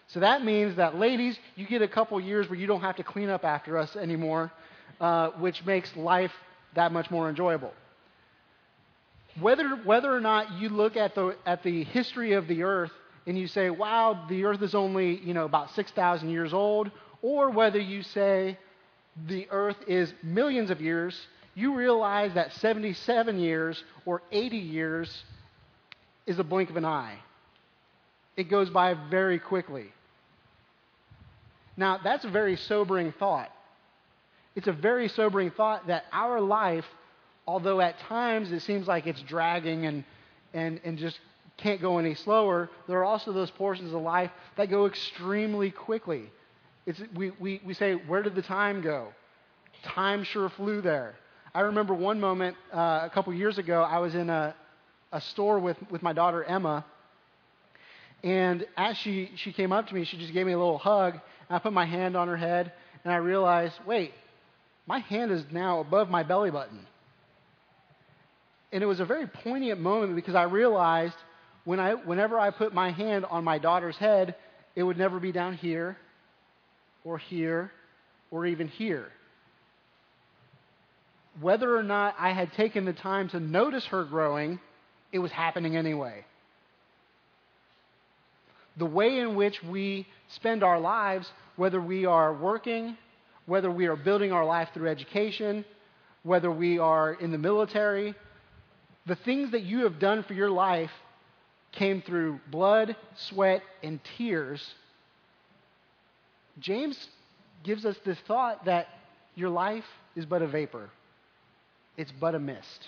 So 0.08 0.22
that 0.22 0.44
means 0.44 0.76
that, 0.78 0.96
ladies, 0.96 1.38
you 1.56 1.68
get 1.68 1.84
a 1.84 1.88
couple 1.88 2.20
years 2.20 2.50
where 2.50 2.58
you 2.58 2.66
don't 2.66 2.82
have 2.82 2.96
to 2.96 3.04
clean 3.04 3.30
up 3.30 3.46
after 3.46 3.78
us 3.78 3.96
anymore, 3.96 4.52
uh, 5.00 5.30
which 5.38 5.64
makes 5.66 5.96
life 5.96 6.32
that 6.74 6.92
much 6.92 7.12
more 7.12 7.30
enjoyable. 7.30 7.72
Whether, 9.40 9.70
whether 9.86 10.12
or 10.12 10.20
not 10.20 10.54
you 10.54 10.70
look 10.70 10.98
at 10.98 11.14
the, 11.14 11.36
at 11.46 11.62
the 11.62 11.84
history 11.84 12.34
of 12.34 12.48
the 12.48 12.64
earth 12.64 12.92
and 13.28 13.38
you 13.38 13.46
say, 13.46 13.70
wow, 13.70 14.26
the 14.30 14.46
earth 14.46 14.64
is 14.64 14.74
only, 14.74 15.20
you 15.20 15.36
know, 15.36 15.46
about 15.46 15.70
6,000 15.76 16.28
years 16.28 16.54
old, 16.54 16.90
or 17.22 17.52
whether 17.52 17.80
you 17.80 18.02
say 18.02 18.58
the 19.28 19.48
earth 19.52 19.78
is 19.88 20.12
millions 20.24 20.72
of 20.72 20.82
years, 20.82 21.28
you 21.56 21.76
realize 21.76 22.34
that 22.34 22.54
77 22.54 23.40
years 23.40 23.84
or 24.06 24.22
80 24.32 24.58
years 24.58 25.24
is 26.26 26.40
a 26.40 26.44
blink 26.44 26.70
of 26.70 26.78
an 26.78 26.86
eye. 26.86 27.18
It 28.38 28.50
goes 28.50 28.70
by 28.70 28.96
very 29.10 29.40
quickly. 29.40 29.92
Now, 31.76 32.00
that's 32.04 32.26
a 32.26 32.30
very 32.30 32.56
sobering 32.56 33.14
thought. 33.14 33.52
It's 34.56 34.68
a 34.68 34.74
very 34.74 35.08
sobering 35.08 35.52
thought 35.52 35.88
that 35.88 36.06
our 36.12 36.40
life, 36.42 36.86
although 37.48 37.82
at 37.82 38.00
times 38.00 38.52
it 38.52 38.62
seems 38.62 38.88
like 38.88 39.08
it's 39.08 39.22
dragging 39.22 39.86
and, 39.86 40.04
and, 40.54 40.80
and 40.84 40.98
just 40.98 41.20
can't 41.58 41.82
go 41.82 41.98
any 41.98 42.16
slower, 42.16 42.70
there 42.88 43.00
are 43.00 43.06
also 43.06 43.32
those 43.32 43.52
portions 43.52 43.94
of 43.94 44.02
life 44.02 44.32
that 44.58 44.70
go 44.70 44.86
extremely 44.86 45.72
quickly. 45.72 46.30
It's, 46.86 47.02
we, 47.16 47.32
we, 47.40 47.62
we 47.66 47.74
say, 47.74 47.94
Where 47.94 48.24
did 48.24 48.36
the 48.36 48.42
time 48.42 48.82
go? 48.82 49.10
Time 49.84 50.24
sure 50.24 50.50
flew 50.50 50.82
there. 50.82 51.16
I 51.54 51.62
remember 51.62 51.94
one 51.94 52.22
moment 52.22 52.56
uh, 52.74 53.02
a 53.04 53.12
couple 53.14 53.34
years 53.34 53.58
ago, 53.58 53.82
I 53.82 54.00
was 54.00 54.16
in 54.16 54.30
a, 54.30 54.56
a 55.12 55.20
store 55.20 55.60
with, 55.60 55.76
with 55.92 56.02
my 56.02 56.14
daughter 56.14 56.46
Emma, 56.46 56.86
and 58.24 58.66
as 58.78 58.96
she, 58.96 59.32
she 59.36 59.52
came 59.52 59.74
up 59.74 59.88
to 59.88 59.96
me, 59.96 60.06
she 60.06 60.18
just 60.18 60.32
gave 60.32 60.46
me 60.46 60.54
a 60.54 60.58
little 60.58 60.78
hug, 60.78 61.14
and 61.14 61.56
I 61.56 61.60
put 61.60 61.74
my 61.74 61.86
hand 61.86 62.16
on 62.16 62.30
her 62.30 62.38
head, 62.38 62.72
and 63.04 63.12
I 63.12 63.18
realized, 63.18 63.74
wait, 63.86 64.14
my 64.88 65.00
hand 65.00 65.32
is 65.32 65.44
now 65.52 65.82
above 65.82 66.10
my 66.10 66.24
belly 66.24 66.52
button. 66.52 66.88
And 68.72 68.82
it 68.82 68.86
was 68.86 69.02
a 69.02 69.06
very 69.06 69.28
poignant 69.28 69.82
moment 69.82 70.16
because 70.16 70.36
I 70.36 70.44
realized 70.44 71.16
when 71.66 71.82
I, 71.82 71.96
whenever 71.96 72.40
I 72.40 72.52
put 72.52 72.74
my 72.74 72.92
hand 72.92 73.26
on 73.26 73.44
my 73.44 73.58
daughter's 73.58 73.98
head, 73.98 74.36
it 74.74 74.84
would 74.84 74.98
never 74.98 75.20
be 75.20 75.34
down 75.34 75.56
here, 75.56 75.98
or 77.04 77.18
here, 77.18 77.72
or 78.30 78.46
even 78.46 78.70
here. 78.70 79.12
Whether 81.42 81.76
or 81.76 81.84
not 81.84 82.16
I 82.20 82.32
had 82.32 82.54
taken 82.54 82.86
the 82.86 82.94
time 82.94 83.28
to 83.30 83.40
notice 83.40 83.86
her 83.88 84.04
growing, 84.04 84.60
it 85.12 85.20
was 85.20 85.32
happening 85.32 85.76
anyway. 85.76 86.24
The 88.78 88.86
way 88.86 89.20
in 89.20 89.36
which 89.36 89.62
we 89.64 90.08
spend 90.30 90.64
our 90.64 90.80
lives, 90.80 91.30
whether 91.56 91.82
we 91.82 92.06
are 92.06 92.34
working, 92.34 92.96
whether 93.46 93.70
we 93.70 93.88
are 93.88 93.96
building 93.96 94.32
our 94.32 94.46
life 94.46 94.70
through 94.74 94.90
education, 94.90 95.66
whether 96.24 96.52
we 96.52 96.80
are 96.80 97.14
in 97.14 97.32
the 97.32 97.38
military, 97.38 98.16
the 99.06 99.16
things 99.16 99.52
that 99.52 99.64
you 99.64 99.84
have 99.84 100.00
done 100.00 100.24
for 100.24 100.34
your 100.34 100.50
life 100.50 100.92
came 101.72 102.02
through 102.02 102.40
blood, 102.50 102.96
sweat, 103.16 103.62
and 103.82 104.00
tears. 104.18 104.66
James 106.60 107.08
gives 107.64 107.86
us 107.86 107.98
this 108.06 108.20
thought 108.28 108.66
that 108.66 108.88
your 109.36 109.50
life 109.50 109.86
is 110.16 110.26
but 110.26 110.42
a 110.42 110.48
vapor, 110.48 110.90
it's 112.02 112.12
but 112.20 112.34
a 112.34 112.40
mist. 112.40 112.88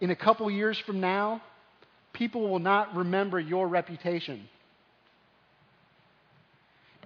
In 0.00 0.10
a 0.10 0.16
couple 0.16 0.48
years 0.48 0.78
from 0.78 1.00
now, 1.00 1.42
people 2.12 2.48
will 2.48 2.60
not 2.60 2.94
remember 2.94 3.40
your 3.40 3.66
reputation. 3.66 4.48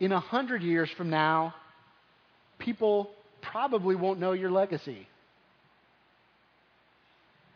In 0.00 0.12
a 0.12 0.20
hundred 0.20 0.62
years 0.62 0.90
from 0.90 1.08
now, 1.08 1.54
people 2.58 3.11
probably 3.40 3.96
won't 3.96 4.20
know 4.20 4.32
your 4.32 4.50
legacy. 4.50 5.08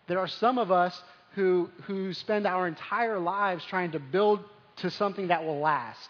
There 0.06 0.18
are 0.18 0.28
some 0.28 0.56
of 0.56 0.72
us 0.72 0.98
who, 1.34 1.68
who 1.84 2.14
spend 2.14 2.46
our 2.46 2.66
entire 2.66 3.18
lives 3.18 3.62
trying 3.68 3.92
to 3.92 3.98
build 3.98 4.40
to 4.76 4.90
something 4.90 5.28
that 5.28 5.44
will 5.44 5.60
last. 5.60 6.08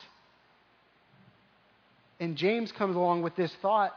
And 2.20 2.36
James 2.36 2.70
comes 2.70 2.94
along 2.94 3.22
with 3.22 3.34
this 3.34 3.52
thought 3.60 3.92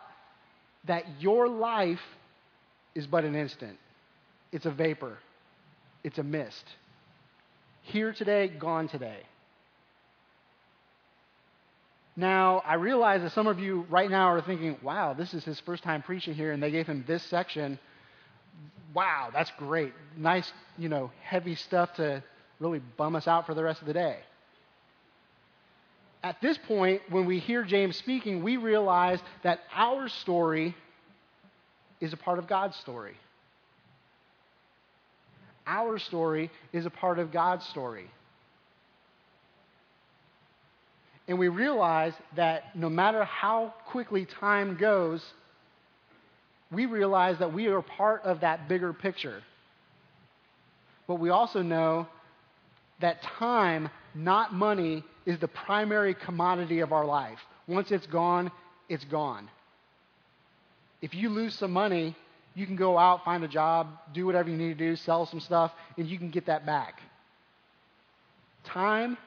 that 0.87 1.05
your 1.19 1.47
life 1.47 1.99
is 2.95 3.07
but 3.07 3.23
an 3.23 3.35
instant, 3.35 3.77
it's 4.51 4.65
a 4.65 4.71
vapor, 4.71 5.17
it's 6.03 6.17
a 6.17 6.23
mist. 6.23 6.63
Here 7.83 8.13
today, 8.13 8.47
gone 8.47 8.87
today. 8.87 9.21
Now, 12.15 12.61
I 12.65 12.75
realize 12.75 13.21
that 13.21 13.31
some 13.31 13.47
of 13.47 13.59
you 13.59 13.85
right 13.89 14.09
now 14.09 14.27
are 14.31 14.41
thinking, 14.41 14.77
wow, 14.83 15.13
this 15.13 15.33
is 15.33 15.43
his 15.43 15.59
first 15.61 15.81
time 15.83 16.01
preaching 16.01 16.33
here, 16.33 16.51
and 16.51 16.61
they 16.61 16.71
gave 16.71 16.85
him 16.85 17.03
this 17.07 17.23
section. 17.23 17.79
Wow, 18.93 19.29
that's 19.33 19.51
great. 19.57 19.93
Nice, 20.17 20.51
you 20.77 20.89
know, 20.89 21.11
heavy 21.23 21.55
stuff 21.55 21.93
to 21.95 22.23
really 22.59 22.81
bum 22.97 23.15
us 23.15 23.27
out 23.27 23.45
for 23.45 23.53
the 23.53 23.63
rest 23.63 23.81
of 23.81 23.87
the 23.87 23.93
day. 23.93 24.17
At 26.23 26.39
this 26.41 26.57
point, 26.67 27.01
when 27.09 27.25
we 27.25 27.39
hear 27.39 27.63
James 27.63 27.95
speaking, 27.95 28.43
we 28.43 28.57
realize 28.57 29.19
that 29.43 29.59
our 29.73 30.07
story 30.07 30.75
is 32.01 32.13
a 32.13 32.17
part 32.17 32.39
of 32.39 32.47
God's 32.47 32.75
story. 32.77 33.15
Our 35.67 35.99
story 35.99 36.49
is 36.73 36.85
a 36.85 36.89
part 36.89 37.19
of 37.19 37.31
God's 37.31 37.65
story. 37.67 38.09
And 41.27 41.37
we 41.39 41.47
realize 41.47 42.13
that 42.35 42.75
no 42.75 42.89
matter 42.89 43.23
how 43.23 43.73
quickly 43.87 44.25
time 44.25 44.75
goes, 44.75 45.23
we 46.71 46.87
realize 46.87 47.37
that 47.39 47.53
we 47.53 47.67
are 47.67 47.81
part 47.81 48.23
of 48.23 48.41
that 48.41 48.67
bigger 48.67 48.91
picture. 48.91 49.43
But 51.07 51.15
we 51.15 51.29
also 51.29 51.61
know 51.61 52.07
that 53.01 53.21
time, 53.39 53.89
not 54.15 54.53
money, 54.53 55.03
is 55.25 55.39
the 55.39 55.47
primary 55.47 56.15
commodity 56.15 56.79
of 56.79 56.91
our 56.91 57.05
life. 57.05 57.39
Once 57.67 57.91
it's 57.91 58.07
gone, 58.07 58.51
it's 58.89 59.05
gone. 59.05 59.49
If 61.01 61.15
you 61.15 61.29
lose 61.29 61.55
some 61.55 61.71
money, 61.71 62.15
you 62.53 62.65
can 62.65 62.75
go 62.75 62.97
out, 62.97 63.25
find 63.25 63.43
a 63.43 63.47
job, 63.47 63.87
do 64.13 64.25
whatever 64.25 64.49
you 64.49 64.57
need 64.57 64.77
to 64.77 64.89
do, 64.89 64.95
sell 64.95 65.25
some 65.25 65.39
stuff, 65.39 65.71
and 65.97 66.07
you 66.07 66.17
can 66.17 66.29
get 66.29 66.45
that 66.47 66.65
back. 66.65 67.01
Time, 68.63 69.17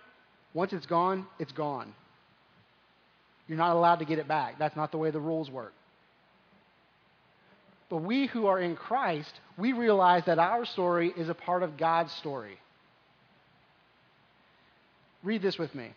once 0.52 0.72
it's 0.72 0.86
gone, 0.86 1.26
it's 1.38 1.52
gone. 1.52 1.94
You're 3.48 3.58
not 3.58 3.76
allowed 3.76 3.96
to 3.96 4.04
get 4.04 4.18
it 4.18 4.28
back. 4.28 4.58
That's 4.58 4.76
not 4.76 4.92
the 4.92 4.98
way 4.98 5.10
the 5.10 5.20
rules 5.20 5.50
work. 5.50 5.72
But 7.90 7.98
we 7.98 8.26
who 8.26 8.46
are 8.46 8.58
in 8.58 8.76
Christ, 8.76 9.32
we 9.58 9.72
realize 9.72 10.24
that 10.26 10.38
our 10.38 10.64
story 10.64 11.12
is 11.16 11.28
a 11.28 11.34
part 11.34 11.62
of 11.62 11.76
God's 11.76 12.12
story. 12.12 12.58
Read 15.22 15.42
this 15.42 15.58
with 15.58 15.74
me. 15.74 15.90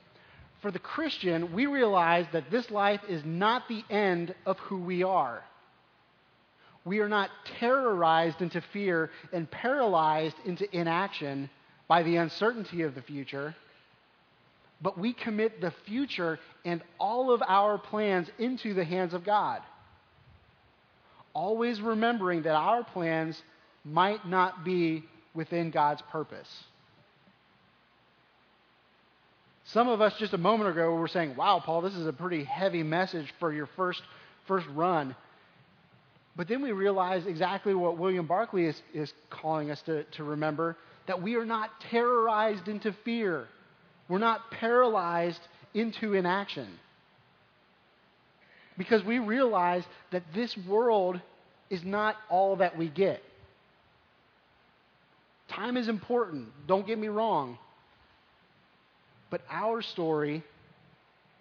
For 0.62 0.72
the 0.72 0.80
Christian, 0.80 1.54
we 1.54 1.66
realize 1.68 2.26
that 2.34 2.50
this 2.50 2.70
life 2.72 3.02
is 3.08 3.24
not 3.24 3.68
the 3.68 3.84
end 3.90 4.34
of 4.46 4.58
who 4.60 4.80
we 4.80 5.04
are. 5.04 5.44
We 6.88 7.00
are 7.00 7.10
not 7.10 7.30
terrorized 7.60 8.42
into 8.42 8.62
fear 8.72 9.10
and 9.34 9.52
paralyzed 9.52 10.38
into 10.46 10.74
inaction 10.74 11.50
by 11.90 12.04
the 12.04 12.16
uncertainty 12.16 12.84
of 12.84 12.96
the 12.96 13.02
future, 13.02 13.54
but 14.82 14.98
we 14.98 15.12
commit 15.12 15.60
the 15.60 15.74
future 15.86 16.40
and 16.64 16.82
all 16.98 17.34
of 17.34 17.44
our 17.46 17.78
plans 17.78 18.30
into 18.40 18.74
the 18.74 18.86
hands 18.86 19.14
of 19.14 19.26
God. 19.26 19.62
Always 21.34 21.82
remembering 21.82 22.44
that 22.44 22.56
our 22.56 22.86
plans 22.86 23.42
might 23.84 24.26
not 24.26 24.64
be 24.64 25.04
within 25.34 25.72
God's 25.72 26.02
purpose. 26.04 26.50
Some 29.66 29.90
of 29.90 30.00
us 30.00 30.14
just 30.18 30.32
a 30.32 30.38
moment 30.38 30.70
ago 30.70 30.96
were 30.96 31.10
saying, 31.10 31.36
wow, 31.36 31.62
Paul, 31.64 31.82
this 31.82 31.96
is 31.96 32.08
a 32.08 32.14
pretty 32.14 32.46
heavy 32.46 32.84
message 32.84 33.34
for 33.42 33.52
your 33.52 33.68
first, 33.76 34.02
first 34.48 34.66
run. 34.74 35.18
But 36.38 36.48
then 36.48 36.62
we 36.62 36.72
realize 36.72 37.26
exactly 37.26 37.74
what 37.74 37.98
William 37.98 38.28
Barclay 38.28 38.66
is, 38.66 38.82
is 38.94 39.12
calling 39.32 39.72
us 39.72 39.82
to, 39.88 40.04
to 40.04 40.24
remember 40.24 40.78
that 41.08 41.22
we 41.22 41.36
are 41.36 41.46
not 41.46 41.72
terrorized 41.90 42.68
into 42.68 42.96
fear, 43.04 43.48
we're 44.08 44.20
not 44.20 44.52
paralyzed 44.52 45.42
into 45.74 46.14
inaction. 46.14 46.68
Because 48.78 49.04
we 49.04 49.18
realize 49.18 49.84
that 50.12 50.22
this 50.36 50.56
world 50.68 51.20
is 51.72 51.84
not 51.84 52.16
all 52.30 52.58
that 52.58 52.78
we 52.78 52.88
get. 52.88 53.24
Time 55.50 55.78
is 55.78 55.88
important, 55.88 56.50
don't 56.68 56.86
get 56.86 57.00
me 57.00 57.08
wrong. 57.08 57.58
But 59.32 59.42
our 59.50 59.82
story 59.82 60.44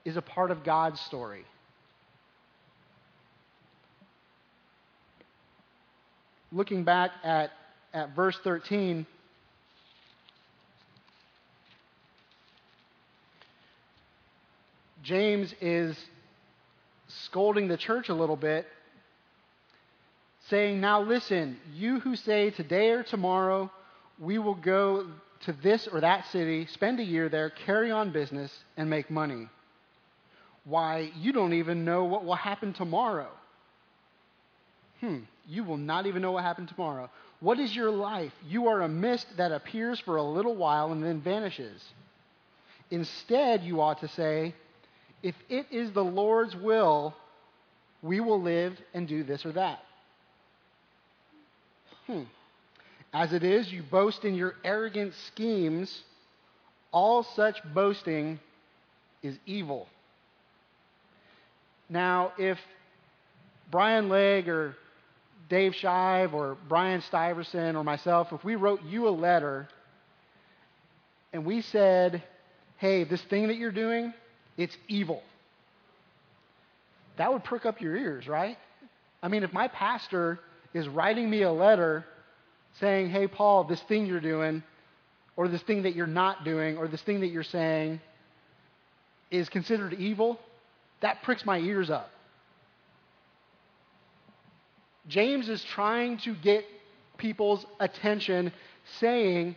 is 0.06 0.16
a 0.16 0.22
part 0.22 0.50
of 0.50 0.64
God's 0.64 0.98
story. 1.02 1.44
Looking 6.52 6.84
back 6.84 7.10
at, 7.24 7.50
at 7.92 8.14
verse 8.14 8.38
13, 8.44 9.06
James 15.02 15.52
is 15.60 15.96
scolding 17.08 17.68
the 17.68 17.76
church 17.76 18.08
a 18.08 18.14
little 18.14 18.36
bit, 18.36 18.66
saying, 20.48 20.80
Now 20.80 21.00
listen, 21.02 21.58
you 21.74 22.00
who 22.00 22.16
say 22.16 22.50
today 22.50 22.90
or 22.90 23.02
tomorrow 23.02 23.70
we 24.18 24.38
will 24.38 24.54
go 24.54 25.06
to 25.44 25.52
this 25.52 25.88
or 25.92 26.00
that 26.00 26.26
city, 26.32 26.66
spend 26.66 27.00
a 27.00 27.04
year 27.04 27.28
there, 27.28 27.50
carry 27.50 27.90
on 27.90 28.12
business, 28.12 28.52
and 28.76 28.88
make 28.88 29.10
money. 29.10 29.48
Why, 30.64 31.12
you 31.16 31.32
don't 31.32 31.52
even 31.52 31.84
know 31.84 32.04
what 32.04 32.24
will 32.24 32.34
happen 32.34 32.72
tomorrow. 32.72 33.30
Hmm, 35.00 35.18
you 35.46 35.64
will 35.64 35.76
not 35.76 36.06
even 36.06 36.22
know 36.22 36.32
what 36.32 36.42
happened 36.44 36.68
tomorrow. 36.68 37.10
What 37.40 37.58
is 37.58 37.74
your 37.74 37.90
life? 37.90 38.32
You 38.48 38.68
are 38.68 38.82
a 38.82 38.88
mist 38.88 39.26
that 39.36 39.52
appears 39.52 40.00
for 40.00 40.16
a 40.16 40.22
little 40.22 40.56
while 40.56 40.92
and 40.92 41.02
then 41.02 41.20
vanishes. 41.20 41.82
Instead, 42.90 43.62
you 43.62 43.80
ought 43.80 44.00
to 44.00 44.08
say, 44.08 44.54
if 45.22 45.34
it 45.48 45.66
is 45.70 45.92
the 45.92 46.04
Lord's 46.04 46.54
will, 46.56 47.14
we 48.02 48.20
will 48.20 48.40
live 48.40 48.78
and 48.94 49.06
do 49.06 49.22
this 49.22 49.44
or 49.44 49.52
that. 49.52 49.80
Hmm. 52.06 52.22
As 53.12 53.32
it 53.32 53.42
is, 53.42 53.70
you 53.70 53.82
boast 53.82 54.24
in 54.24 54.34
your 54.34 54.54
arrogant 54.64 55.14
schemes. 55.28 56.02
All 56.92 57.22
such 57.22 57.56
boasting 57.74 58.38
is 59.22 59.36
evil. 59.46 59.88
Now, 61.88 62.32
if 62.38 62.58
Brian 63.70 64.08
Legg 64.08 64.48
or 64.48 64.76
Dave 65.48 65.74
Shive 65.74 66.34
or 66.34 66.56
Brian 66.68 67.02
Stiverson 67.02 67.74
or 67.76 67.84
myself, 67.84 68.32
if 68.32 68.44
we 68.44 68.56
wrote 68.56 68.82
you 68.84 69.08
a 69.08 69.10
letter 69.10 69.68
and 71.32 71.44
we 71.44 71.62
said, 71.62 72.22
hey, 72.78 73.04
this 73.04 73.22
thing 73.22 73.48
that 73.48 73.56
you're 73.56 73.70
doing, 73.70 74.12
it's 74.56 74.76
evil, 74.88 75.22
that 77.16 77.32
would 77.32 77.44
prick 77.44 77.64
up 77.64 77.80
your 77.80 77.96
ears, 77.96 78.26
right? 78.26 78.58
I 79.22 79.28
mean, 79.28 79.42
if 79.42 79.52
my 79.52 79.68
pastor 79.68 80.38
is 80.74 80.88
writing 80.88 81.30
me 81.30 81.42
a 81.42 81.52
letter 81.52 82.04
saying, 82.80 83.10
hey, 83.10 83.26
Paul, 83.26 83.64
this 83.64 83.80
thing 83.82 84.06
you're 84.06 84.20
doing, 84.20 84.62
or 85.36 85.48
this 85.48 85.62
thing 85.62 85.82
that 85.82 85.94
you're 85.94 86.06
not 86.06 86.44
doing, 86.44 86.76
or 86.76 86.88
this 86.88 87.02
thing 87.02 87.20
that 87.20 87.28
you're 87.28 87.42
saying 87.42 88.00
is 89.30 89.48
considered 89.48 89.94
evil, 89.94 90.38
that 91.00 91.22
pricks 91.22 91.44
my 91.44 91.58
ears 91.58 91.90
up. 91.90 92.10
James 95.08 95.48
is 95.48 95.62
trying 95.64 96.18
to 96.18 96.34
get 96.34 96.64
people's 97.18 97.64
attention, 97.80 98.52
saying 99.00 99.56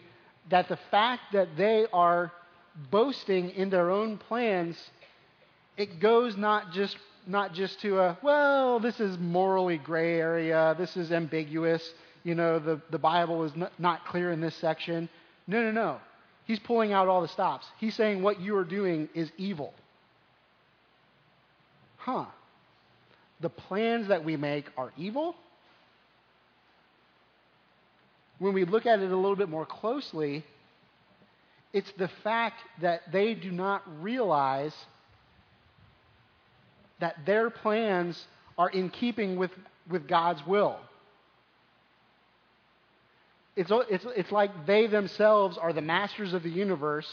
that 0.49 0.67
the 0.69 0.79
fact 0.91 1.21
that 1.33 1.49
they 1.57 1.85
are 1.91 2.31
boasting 2.91 3.49
in 3.51 3.69
their 3.69 3.89
own 3.89 4.17
plans, 4.17 4.77
it 5.77 5.99
goes 5.99 6.37
not 6.37 6.71
just 6.71 6.97
not 7.27 7.53
just 7.53 7.79
to 7.81 7.99
a 7.99 8.17
well, 8.23 8.79
this 8.79 8.99
is 8.99 9.17
morally 9.19 9.77
gray 9.77 10.19
area, 10.19 10.75
this 10.77 10.95
is 10.97 11.11
ambiguous, 11.11 11.93
you 12.23 12.35
know, 12.35 12.59
the, 12.59 12.81
the 12.89 12.97
Bible 12.97 13.43
is 13.43 13.55
not, 13.55 13.71
not 13.79 14.05
clear 14.05 14.31
in 14.31 14.41
this 14.41 14.55
section. 14.55 15.09
No, 15.47 15.61
no, 15.63 15.71
no. 15.71 15.99
He's 16.45 16.59
pulling 16.59 16.93
out 16.93 17.07
all 17.07 17.21
the 17.21 17.27
stops. 17.27 17.67
He's 17.77 17.95
saying 17.95 18.23
what 18.23 18.39
you 18.39 18.55
are 18.57 18.63
doing 18.63 19.09
is 19.13 19.31
evil. 19.37 19.73
Huh. 21.97 22.25
The 23.41 23.49
plans 23.49 24.07
that 24.09 24.23
we 24.23 24.37
make 24.37 24.65
are 24.77 24.91
evil? 24.97 25.35
When 28.39 28.53
we 28.53 28.65
look 28.65 28.85
at 28.85 28.99
it 28.99 29.11
a 29.11 29.15
little 29.15 29.35
bit 29.35 29.49
more 29.49 29.65
closely, 29.65 30.45
it's 31.73 31.91
the 31.97 32.09
fact 32.23 32.61
that 32.81 33.01
they 33.11 33.33
do 33.33 33.51
not 33.51 33.83
realize 34.01 34.73
that 36.99 37.17
their 37.25 37.49
plans 37.49 38.21
are 38.57 38.69
in 38.69 38.89
keeping 38.89 39.37
with, 39.37 39.51
with 39.89 40.07
God's 40.07 40.45
will. 40.45 40.77
It's, 43.55 43.71
it's, 43.89 44.05
it's 44.15 44.31
like 44.31 44.65
they 44.65 44.87
themselves 44.87 45.57
are 45.57 45.73
the 45.73 45.81
masters 45.81 46.33
of 46.33 46.43
the 46.43 46.49
universe. 46.49 47.07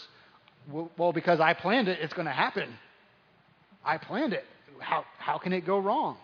Well, 0.70 1.12
because 1.12 1.40
I 1.40 1.54
planned 1.54 1.88
it, 1.88 1.98
it's 2.00 2.14
going 2.14 2.26
to 2.26 2.32
happen. 2.32 2.72
I 3.84 3.98
planned 3.98 4.32
it. 4.32 4.44
How, 4.80 5.04
how 5.18 5.38
can 5.38 5.52
it 5.52 5.66
go 5.66 5.78
wrong? 5.78 6.16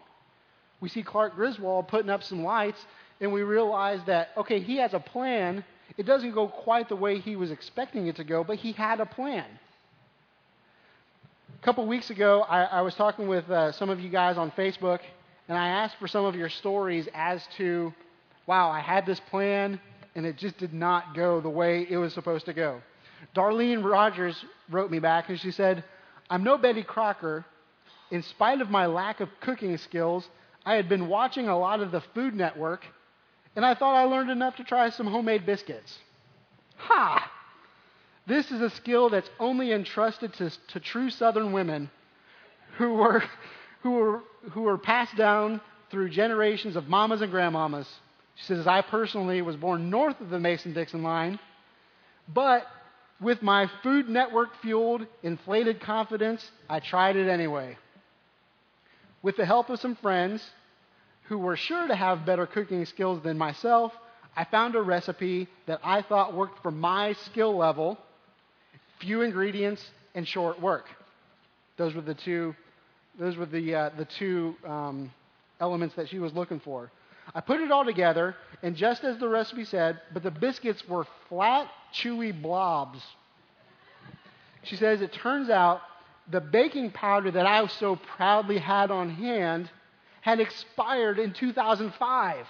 We 0.80 0.88
see 0.88 1.02
Clark 1.02 1.36
Griswold 1.36 1.88
putting 1.88 2.10
up 2.10 2.22
some 2.22 2.42
lights, 2.42 2.84
and 3.20 3.32
we 3.32 3.42
realize 3.42 4.00
that, 4.06 4.30
okay, 4.36 4.60
he 4.60 4.76
has 4.78 4.94
a 4.94 5.00
plan. 5.00 5.64
It 5.96 6.06
doesn't 6.06 6.32
go 6.32 6.48
quite 6.48 6.88
the 6.88 6.96
way 6.96 7.18
he 7.18 7.36
was 7.36 7.50
expecting 7.50 8.06
it 8.06 8.16
to 8.16 8.24
go, 8.24 8.42
but 8.42 8.56
he 8.56 8.72
had 8.72 9.00
a 9.00 9.06
plan. 9.06 9.46
A 11.60 11.64
couple 11.64 11.86
weeks 11.86 12.10
ago, 12.10 12.42
I, 12.42 12.64
I 12.64 12.80
was 12.80 12.94
talking 12.96 13.28
with 13.28 13.48
uh, 13.48 13.72
some 13.72 13.90
of 13.90 14.00
you 14.00 14.08
guys 14.08 14.36
on 14.36 14.50
Facebook, 14.52 15.00
and 15.48 15.56
I 15.56 15.68
asked 15.68 15.96
for 16.00 16.08
some 16.08 16.24
of 16.24 16.34
your 16.34 16.48
stories 16.48 17.08
as 17.14 17.46
to, 17.58 17.92
wow, 18.46 18.70
I 18.70 18.80
had 18.80 19.06
this 19.06 19.20
plan, 19.30 19.78
and 20.14 20.26
it 20.26 20.36
just 20.36 20.58
did 20.58 20.72
not 20.72 21.14
go 21.14 21.40
the 21.40 21.48
way 21.48 21.86
it 21.88 21.96
was 21.96 22.12
supposed 22.12 22.46
to 22.46 22.52
go. 22.52 22.80
Darlene 23.36 23.84
Rogers 23.84 24.44
wrote 24.68 24.90
me 24.90 24.98
back 24.98 25.28
and 25.28 25.38
she 25.40 25.52
said, 25.52 25.84
I'm 26.28 26.42
no 26.42 26.58
Betty 26.58 26.82
Crocker. 26.82 27.44
In 28.12 28.22
spite 28.22 28.60
of 28.60 28.68
my 28.68 28.84
lack 28.84 29.20
of 29.20 29.30
cooking 29.40 29.78
skills, 29.78 30.28
I 30.66 30.74
had 30.74 30.86
been 30.86 31.08
watching 31.08 31.48
a 31.48 31.58
lot 31.58 31.80
of 31.80 31.90
the 31.92 32.02
Food 32.14 32.34
Network, 32.34 32.84
and 33.56 33.64
I 33.64 33.74
thought 33.74 33.94
I 33.94 34.04
learned 34.04 34.28
enough 34.28 34.56
to 34.56 34.64
try 34.64 34.90
some 34.90 35.06
homemade 35.06 35.46
biscuits. 35.46 35.98
Ha! 36.76 37.32
This 38.26 38.50
is 38.50 38.60
a 38.60 38.68
skill 38.68 39.08
that's 39.08 39.30
only 39.40 39.72
entrusted 39.72 40.34
to, 40.34 40.50
to 40.68 40.78
true 40.78 41.08
Southern 41.08 41.52
women 41.52 41.90
who 42.76 42.92
were, 42.92 43.24
who, 43.82 43.92
were, 43.92 44.20
who 44.50 44.60
were 44.60 44.76
passed 44.76 45.16
down 45.16 45.62
through 45.90 46.10
generations 46.10 46.76
of 46.76 46.88
mamas 46.88 47.22
and 47.22 47.32
grandmamas. 47.32 47.88
She 48.34 48.44
says, 48.44 48.66
I 48.66 48.82
personally 48.82 49.40
was 49.40 49.56
born 49.56 49.88
north 49.88 50.20
of 50.20 50.28
the 50.28 50.38
Mason 50.38 50.74
Dixon 50.74 51.02
line, 51.02 51.38
but 52.28 52.66
with 53.22 53.40
my 53.40 53.70
Food 53.82 54.10
Network 54.10 54.50
fueled, 54.60 55.06
inflated 55.22 55.80
confidence, 55.80 56.50
I 56.68 56.80
tried 56.80 57.16
it 57.16 57.26
anyway. 57.26 57.78
With 59.22 59.36
the 59.36 59.46
help 59.46 59.70
of 59.70 59.80
some 59.80 59.94
friends 59.96 60.42
who 61.24 61.38
were 61.38 61.56
sure 61.56 61.86
to 61.86 61.94
have 61.94 62.26
better 62.26 62.46
cooking 62.46 62.84
skills 62.86 63.22
than 63.22 63.38
myself, 63.38 63.92
I 64.36 64.44
found 64.44 64.74
a 64.74 64.82
recipe 64.82 65.48
that 65.66 65.80
I 65.84 66.02
thought 66.02 66.34
worked 66.34 66.62
for 66.62 66.70
my 66.70 67.12
skill 67.12 67.56
level, 67.56 67.98
few 68.98 69.22
ingredients 69.22 69.84
and 70.14 70.26
short 70.26 70.60
work. 70.60 70.86
Those 71.76 71.94
were 71.94 72.00
the 72.00 72.14
two, 72.14 72.54
those 73.18 73.36
were 73.36 73.46
the, 73.46 73.74
uh, 73.74 73.90
the 73.96 74.06
two 74.06 74.56
um, 74.66 75.12
elements 75.60 75.94
that 75.94 76.08
she 76.08 76.18
was 76.18 76.32
looking 76.32 76.60
for. 76.60 76.90
I 77.34 77.40
put 77.40 77.60
it 77.60 77.70
all 77.70 77.84
together, 77.84 78.34
and 78.62 78.74
just 78.74 79.04
as 79.04 79.18
the 79.18 79.28
recipe 79.28 79.64
said, 79.64 80.00
but 80.12 80.22
the 80.22 80.30
biscuits 80.30 80.86
were 80.88 81.06
flat, 81.28 81.68
chewy 81.94 82.32
blobs. 82.32 83.00
She 84.64 84.76
says, 84.76 85.00
it 85.00 85.12
turns 85.12 85.48
out 85.48 85.80
the 86.32 86.40
baking 86.40 86.90
powder 86.90 87.30
that 87.30 87.46
I 87.46 87.66
so 87.66 87.96
proudly 87.96 88.58
had 88.58 88.90
on 88.90 89.10
hand 89.10 89.70
had 90.22 90.40
expired 90.40 91.18
in 91.18 91.32
2005. 91.34 92.46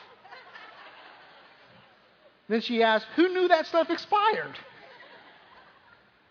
then 2.48 2.60
she 2.60 2.82
asked, 2.82 3.06
Who 3.16 3.28
knew 3.28 3.48
that 3.48 3.66
stuff 3.66 3.90
expired? 3.90 4.56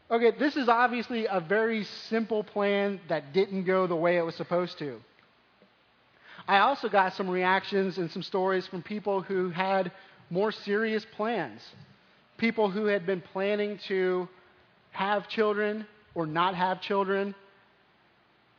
Okay, 0.09 0.31
this 0.37 0.55
is 0.55 0.67
obviously 0.67 1.25
a 1.25 1.39
very 1.39 1.83
simple 1.83 2.43
plan 2.43 2.99
that 3.09 3.33
didn't 3.33 3.65
go 3.65 3.85
the 3.85 3.95
way 3.95 4.17
it 4.17 4.25
was 4.25 4.35
supposed 4.35 4.77
to. 4.79 4.99
I 6.47 6.59
also 6.59 6.89
got 6.89 7.13
some 7.15 7.29
reactions 7.29 7.97
and 7.97 8.09
some 8.11 8.23
stories 8.23 8.65
from 8.67 8.81
people 8.81 9.21
who 9.21 9.49
had 9.49 9.91
more 10.29 10.51
serious 10.51 11.05
plans. 11.15 11.61
People 12.37 12.69
who 12.69 12.85
had 12.85 13.05
been 13.05 13.21
planning 13.21 13.77
to 13.87 14.27
have 14.91 15.27
children 15.29 15.85
or 16.15 16.25
not 16.25 16.55
have 16.55 16.81
children, 16.81 17.33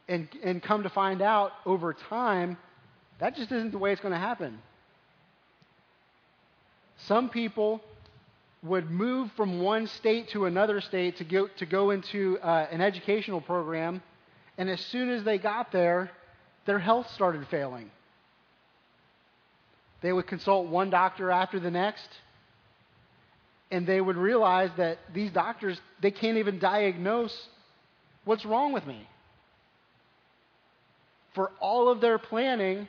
and, 0.08 0.28
and 0.42 0.62
come 0.62 0.82
to 0.82 0.90
find 0.90 1.22
out 1.22 1.52
over 1.64 1.94
time, 1.94 2.56
that 3.18 3.36
just 3.36 3.52
isn't 3.52 3.70
the 3.70 3.78
way 3.78 3.92
it's 3.92 4.00
going 4.00 4.12
to 4.12 4.18
happen. 4.18 4.58
Some 7.06 7.28
people 7.28 7.80
would 8.62 8.90
move 8.90 9.30
from 9.36 9.60
one 9.60 9.86
state 9.86 10.28
to 10.30 10.46
another 10.46 10.80
state 10.80 11.16
to 11.16 11.24
go, 11.24 11.48
to 11.56 11.66
go 11.66 11.90
into 11.90 12.38
uh, 12.40 12.68
an 12.70 12.80
educational 12.80 13.40
program, 13.40 14.02
and 14.56 14.70
as 14.70 14.80
soon 14.80 15.10
as 15.10 15.24
they 15.24 15.38
got 15.38 15.72
there, 15.72 16.10
their 16.64 16.78
health 16.78 17.10
started 17.10 17.46
failing. 17.48 17.90
They 20.00 20.12
would 20.12 20.26
consult 20.26 20.68
one 20.68 20.90
doctor 20.90 21.30
after 21.30 21.58
the 21.58 21.70
next, 21.70 22.08
and 23.72 23.86
they 23.86 24.00
would 24.00 24.18
realize 24.18 24.70
that 24.76 24.98
these 25.14 25.30
doctors, 25.32 25.80
they 26.02 26.10
can't 26.10 26.36
even 26.36 26.58
diagnose 26.58 27.48
what's 28.26 28.44
wrong 28.44 28.72
with 28.74 28.86
me. 28.86 29.08
For 31.34 31.50
all 31.58 31.88
of 31.88 32.02
their 32.02 32.18
planning, 32.18 32.86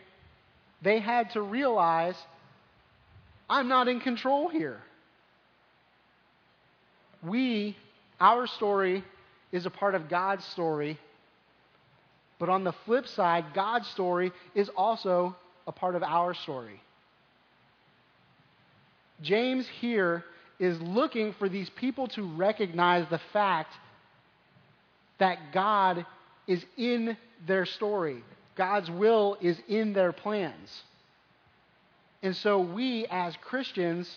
they 0.81 0.99
had 0.99 1.31
to 1.31 1.41
realize 1.41 2.15
I'm 3.49 3.69
not 3.69 3.87
in 3.87 4.01
control 4.01 4.49
here. 4.49 4.81
We, 7.25 7.77
our 8.19 8.45
story, 8.45 9.05
is 9.53 9.65
a 9.65 9.69
part 9.69 9.95
of 9.95 10.09
God's 10.09 10.43
story. 10.43 10.99
But 12.39 12.49
on 12.49 12.65
the 12.65 12.73
flip 12.85 13.07
side, 13.07 13.45
God's 13.53 13.87
story 13.87 14.33
is 14.53 14.67
also 14.75 15.37
a 15.65 15.71
part 15.71 15.95
of 15.95 16.03
our 16.03 16.33
story. 16.33 16.81
James 19.21 19.65
here 19.79 20.25
is 20.63 20.79
looking 20.81 21.33
for 21.33 21.49
these 21.49 21.69
people 21.71 22.07
to 22.07 22.23
recognize 22.23 23.05
the 23.09 23.19
fact 23.33 23.73
that 25.19 25.37
God 25.53 26.05
is 26.47 26.63
in 26.77 27.17
their 27.45 27.65
story. 27.65 28.23
God's 28.55 28.89
will 28.89 29.37
is 29.41 29.57
in 29.67 29.91
their 29.91 30.13
plans. 30.13 30.83
And 32.21 32.35
so 32.37 32.59
we, 32.59 33.05
as 33.11 33.35
Christians, 33.41 34.09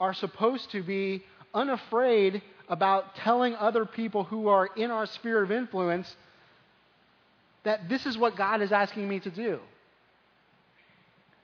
are 0.00 0.14
supposed 0.14 0.70
to 0.70 0.82
be 0.82 1.22
unafraid 1.52 2.40
about 2.68 3.14
telling 3.16 3.54
other 3.54 3.84
people 3.84 4.24
who 4.24 4.48
are 4.48 4.66
in 4.76 4.90
our 4.90 5.04
sphere 5.04 5.42
of 5.42 5.52
influence 5.52 6.16
that 7.64 7.86
this 7.88 8.06
is 8.06 8.16
what 8.16 8.34
God 8.34 8.62
is 8.62 8.72
asking 8.72 9.06
me 9.06 9.20
to 9.20 9.30
do. 9.30 9.60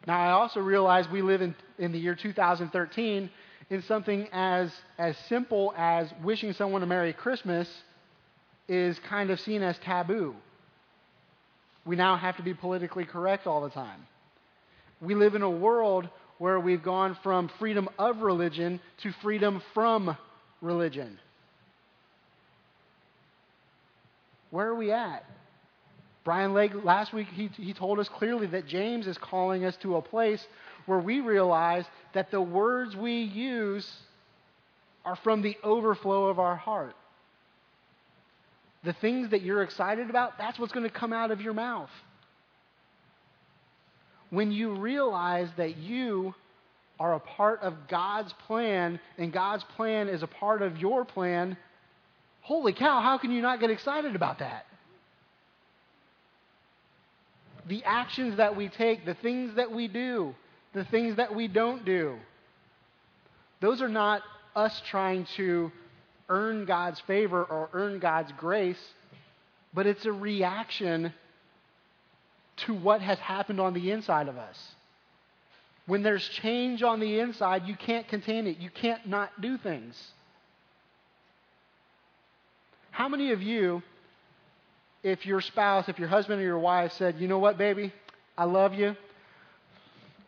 Now, 0.06 0.18
I 0.18 0.30
also 0.30 0.60
realize 0.60 1.06
we 1.08 1.20
live 1.20 1.42
in, 1.42 1.54
in 1.78 1.92
the 1.92 1.98
year 1.98 2.14
2013 2.14 3.30
in 3.72 3.80
something 3.84 4.28
as, 4.32 4.70
as 4.98 5.16
simple 5.30 5.72
as 5.78 6.12
wishing 6.22 6.52
someone 6.52 6.82
a 6.82 6.86
Merry 6.86 7.14
Christmas 7.14 7.66
is 8.68 8.98
kind 9.08 9.30
of 9.30 9.40
seen 9.40 9.62
as 9.62 9.78
taboo. 9.78 10.36
We 11.86 11.96
now 11.96 12.16
have 12.18 12.36
to 12.36 12.42
be 12.42 12.52
politically 12.52 13.06
correct 13.06 13.46
all 13.46 13.62
the 13.62 13.70
time. 13.70 14.06
We 15.00 15.14
live 15.14 15.34
in 15.34 15.40
a 15.40 15.50
world 15.50 16.06
where 16.36 16.60
we've 16.60 16.82
gone 16.82 17.16
from 17.22 17.50
freedom 17.58 17.88
of 17.98 18.20
religion 18.20 18.78
to 19.04 19.12
freedom 19.22 19.62
from 19.72 20.18
religion. 20.60 21.18
Where 24.50 24.66
are 24.66 24.74
we 24.74 24.92
at? 24.92 25.24
Brian 26.24 26.52
Legg, 26.52 26.74
last 26.84 27.14
week, 27.14 27.28
he, 27.28 27.46
he 27.56 27.72
told 27.72 27.98
us 27.98 28.08
clearly 28.10 28.46
that 28.48 28.66
James 28.66 29.06
is 29.06 29.16
calling 29.16 29.64
us 29.64 29.76
to 29.78 29.96
a 29.96 30.02
place 30.02 30.46
where 30.86 30.98
we 30.98 31.20
realize 31.20 31.84
that 32.14 32.30
the 32.30 32.40
words 32.40 32.96
we 32.96 33.22
use 33.22 33.90
are 35.04 35.16
from 35.16 35.42
the 35.42 35.56
overflow 35.62 36.26
of 36.26 36.38
our 36.38 36.56
heart. 36.56 36.94
The 38.84 38.92
things 38.94 39.30
that 39.30 39.42
you're 39.42 39.62
excited 39.62 40.10
about, 40.10 40.38
that's 40.38 40.58
what's 40.58 40.72
going 40.72 40.88
to 40.88 40.94
come 40.94 41.12
out 41.12 41.30
of 41.30 41.40
your 41.40 41.54
mouth. 41.54 41.90
When 44.30 44.50
you 44.50 44.74
realize 44.76 45.48
that 45.56 45.76
you 45.76 46.34
are 46.98 47.14
a 47.14 47.20
part 47.20 47.62
of 47.62 47.74
God's 47.88 48.32
plan 48.46 48.98
and 49.18 49.32
God's 49.32 49.64
plan 49.76 50.08
is 50.08 50.22
a 50.22 50.26
part 50.26 50.62
of 50.62 50.78
your 50.78 51.04
plan, 51.04 51.56
holy 52.40 52.72
cow, 52.72 53.00
how 53.00 53.18
can 53.18 53.30
you 53.30 53.42
not 53.42 53.60
get 53.60 53.70
excited 53.70 54.16
about 54.16 54.38
that? 54.38 54.66
The 57.68 57.84
actions 57.84 58.36
that 58.38 58.56
we 58.56 58.68
take, 58.68 59.04
the 59.04 59.14
things 59.14 59.54
that 59.56 59.70
we 59.70 59.86
do, 59.86 60.34
the 60.72 60.84
things 60.84 61.16
that 61.16 61.34
we 61.34 61.48
don't 61.48 61.84
do, 61.84 62.16
those 63.60 63.82
are 63.82 63.88
not 63.88 64.22
us 64.56 64.82
trying 64.88 65.26
to 65.36 65.70
earn 66.28 66.64
God's 66.64 67.00
favor 67.00 67.44
or 67.44 67.68
earn 67.72 67.98
God's 67.98 68.32
grace, 68.38 68.80
but 69.74 69.86
it's 69.86 70.04
a 70.06 70.12
reaction 70.12 71.12
to 72.56 72.74
what 72.74 73.00
has 73.00 73.18
happened 73.18 73.60
on 73.60 73.74
the 73.74 73.90
inside 73.90 74.28
of 74.28 74.36
us. 74.36 74.58
When 75.86 76.02
there's 76.02 76.26
change 76.28 76.82
on 76.82 77.00
the 77.00 77.18
inside, 77.20 77.66
you 77.66 77.74
can't 77.74 78.06
contain 78.08 78.46
it. 78.46 78.58
You 78.58 78.70
can't 78.70 79.06
not 79.06 79.40
do 79.40 79.58
things. 79.58 80.00
How 82.90 83.08
many 83.08 83.32
of 83.32 83.42
you, 83.42 83.82
if 85.02 85.26
your 85.26 85.40
spouse, 85.40 85.88
if 85.88 85.98
your 85.98 86.08
husband 86.08 86.40
or 86.40 86.44
your 86.44 86.58
wife 86.58 86.92
said, 86.92 87.16
you 87.18 87.26
know 87.26 87.38
what, 87.38 87.58
baby, 87.58 87.92
I 88.38 88.44
love 88.44 88.74
you, 88.74 88.96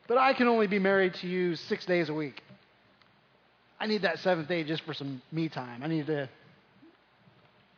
but 0.06 0.18
I 0.18 0.34
can 0.34 0.46
only 0.48 0.66
be 0.66 0.78
married 0.78 1.14
to 1.14 1.26
you 1.26 1.56
six 1.56 1.86
days 1.86 2.08
a 2.08 2.14
week. 2.14 2.42
I 3.80 3.86
need 3.86 4.02
that 4.02 4.18
seventh 4.20 4.48
day 4.48 4.64
just 4.64 4.82
for 4.84 4.94
some 4.94 5.20
me 5.32 5.48
time. 5.48 5.82
I 5.82 5.88
need 5.88 6.06
to 6.06 6.28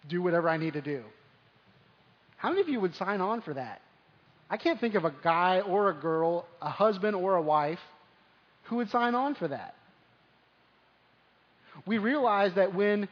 do 0.08 0.22
whatever 0.22 0.48
I 0.48 0.56
need 0.56 0.74
to 0.74 0.82
do. 0.82 1.02
How 2.36 2.50
many 2.50 2.60
of 2.60 2.68
you 2.68 2.80
would 2.80 2.94
sign 2.94 3.20
on 3.20 3.40
for 3.40 3.54
that? 3.54 3.80
I 4.48 4.56
can't 4.56 4.80
think 4.80 4.94
of 4.94 5.04
a 5.04 5.12
guy 5.24 5.60
or 5.60 5.90
a 5.90 5.94
girl, 5.94 6.46
a 6.62 6.70
husband 6.70 7.16
or 7.16 7.34
a 7.34 7.42
wife, 7.42 7.80
who 8.64 8.76
would 8.76 8.90
sign 8.90 9.14
on 9.14 9.34
for 9.34 9.48
that. 9.48 9.74
We 11.84 11.98
realize 11.98 12.54
that 12.54 12.74
when 12.74 13.08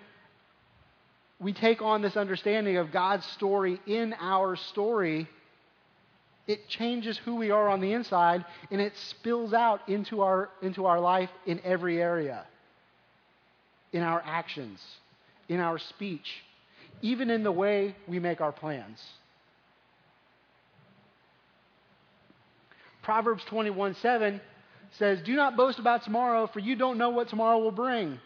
we 1.40 1.52
take 1.52 1.82
on 1.82 2.02
this 2.02 2.16
understanding 2.16 2.76
of 2.76 2.92
God's 2.92 3.26
story 3.26 3.80
in 3.86 4.14
our 4.20 4.56
story, 4.56 5.28
it 6.46 6.68
changes 6.68 7.18
who 7.18 7.36
we 7.36 7.50
are 7.50 7.68
on 7.68 7.80
the 7.80 7.92
inside 7.92 8.44
and 8.70 8.80
it 8.80 8.92
spills 9.10 9.52
out 9.52 9.88
into 9.88 10.20
our, 10.20 10.50
into 10.62 10.86
our 10.86 11.00
life 11.00 11.30
in 11.46 11.60
every 11.64 12.00
area 12.00 12.44
in 13.94 14.02
our 14.02 14.20
actions, 14.26 14.80
in 15.48 15.60
our 15.60 15.78
speech, 15.78 16.42
even 17.00 17.30
in 17.30 17.44
the 17.44 17.52
way 17.52 17.94
we 18.08 18.18
make 18.18 18.40
our 18.40 18.52
plans. 18.52 19.00
Proverbs 23.02 23.44
21 23.44 23.94
7 23.94 24.40
says, 24.98 25.20
Do 25.24 25.36
not 25.36 25.56
boast 25.56 25.78
about 25.78 26.02
tomorrow, 26.02 26.48
for 26.52 26.58
you 26.58 26.74
don't 26.74 26.98
know 26.98 27.10
what 27.10 27.28
tomorrow 27.28 27.58
will 27.58 27.70
bring. 27.70 28.18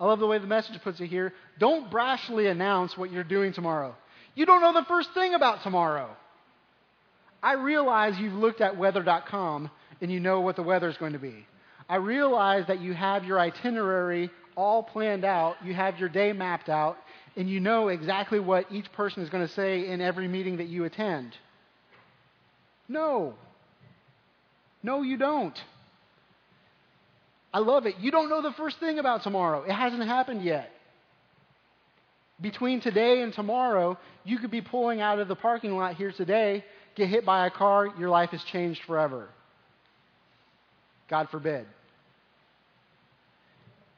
I 0.00 0.06
love 0.06 0.18
the 0.18 0.26
way 0.26 0.38
the 0.38 0.46
message 0.46 0.82
puts 0.82 1.00
it 1.00 1.06
here. 1.06 1.32
Don't 1.60 1.90
brashly 1.90 2.50
announce 2.50 2.98
what 2.98 3.12
you're 3.12 3.22
doing 3.22 3.52
tomorrow. 3.52 3.94
You 4.34 4.44
don't 4.44 4.60
know 4.60 4.72
the 4.72 4.86
first 4.86 5.10
thing 5.14 5.34
about 5.34 5.62
tomorrow. 5.62 6.10
I 7.42 7.54
realize 7.54 8.18
you've 8.18 8.34
looked 8.34 8.60
at 8.60 8.76
weather.com 8.76 9.70
and 10.00 10.12
you 10.12 10.20
know 10.20 10.40
what 10.40 10.56
the 10.56 10.62
weather 10.62 10.88
is 10.88 10.96
going 10.96 11.12
to 11.14 11.18
be. 11.18 11.46
I 11.88 11.96
realize 11.96 12.66
that 12.68 12.80
you 12.80 12.94
have 12.94 13.24
your 13.24 13.40
itinerary 13.40 14.30
all 14.56 14.82
planned 14.82 15.24
out, 15.24 15.56
you 15.64 15.74
have 15.74 15.98
your 15.98 16.08
day 16.08 16.32
mapped 16.32 16.68
out, 16.68 16.96
and 17.36 17.48
you 17.48 17.60
know 17.60 17.88
exactly 17.88 18.38
what 18.38 18.66
each 18.70 18.90
person 18.92 19.22
is 19.22 19.30
going 19.30 19.46
to 19.46 19.52
say 19.52 19.88
in 19.88 20.00
every 20.00 20.28
meeting 20.28 20.58
that 20.58 20.68
you 20.68 20.84
attend. 20.84 21.34
No. 22.88 23.34
No, 24.82 25.02
you 25.02 25.16
don't. 25.16 25.58
I 27.54 27.58
love 27.58 27.86
it. 27.86 27.96
You 28.00 28.10
don't 28.10 28.28
know 28.28 28.42
the 28.42 28.52
first 28.52 28.78
thing 28.80 28.98
about 28.98 29.22
tomorrow, 29.22 29.62
it 29.62 29.72
hasn't 29.72 30.04
happened 30.04 30.42
yet. 30.42 30.70
Between 32.40 32.80
today 32.80 33.22
and 33.22 33.32
tomorrow, 33.32 33.96
you 34.24 34.38
could 34.38 34.50
be 34.50 34.60
pulling 34.60 35.00
out 35.00 35.20
of 35.20 35.28
the 35.28 35.36
parking 35.36 35.76
lot 35.76 35.94
here 35.94 36.12
today, 36.12 36.64
get 36.94 37.08
hit 37.08 37.24
by 37.24 37.46
a 37.46 37.50
car, 37.50 37.88
your 37.98 38.08
life 38.08 38.30
has 38.30 38.42
changed 38.44 38.82
forever. 38.84 39.28
God 41.08 41.28
forbid. 41.30 41.66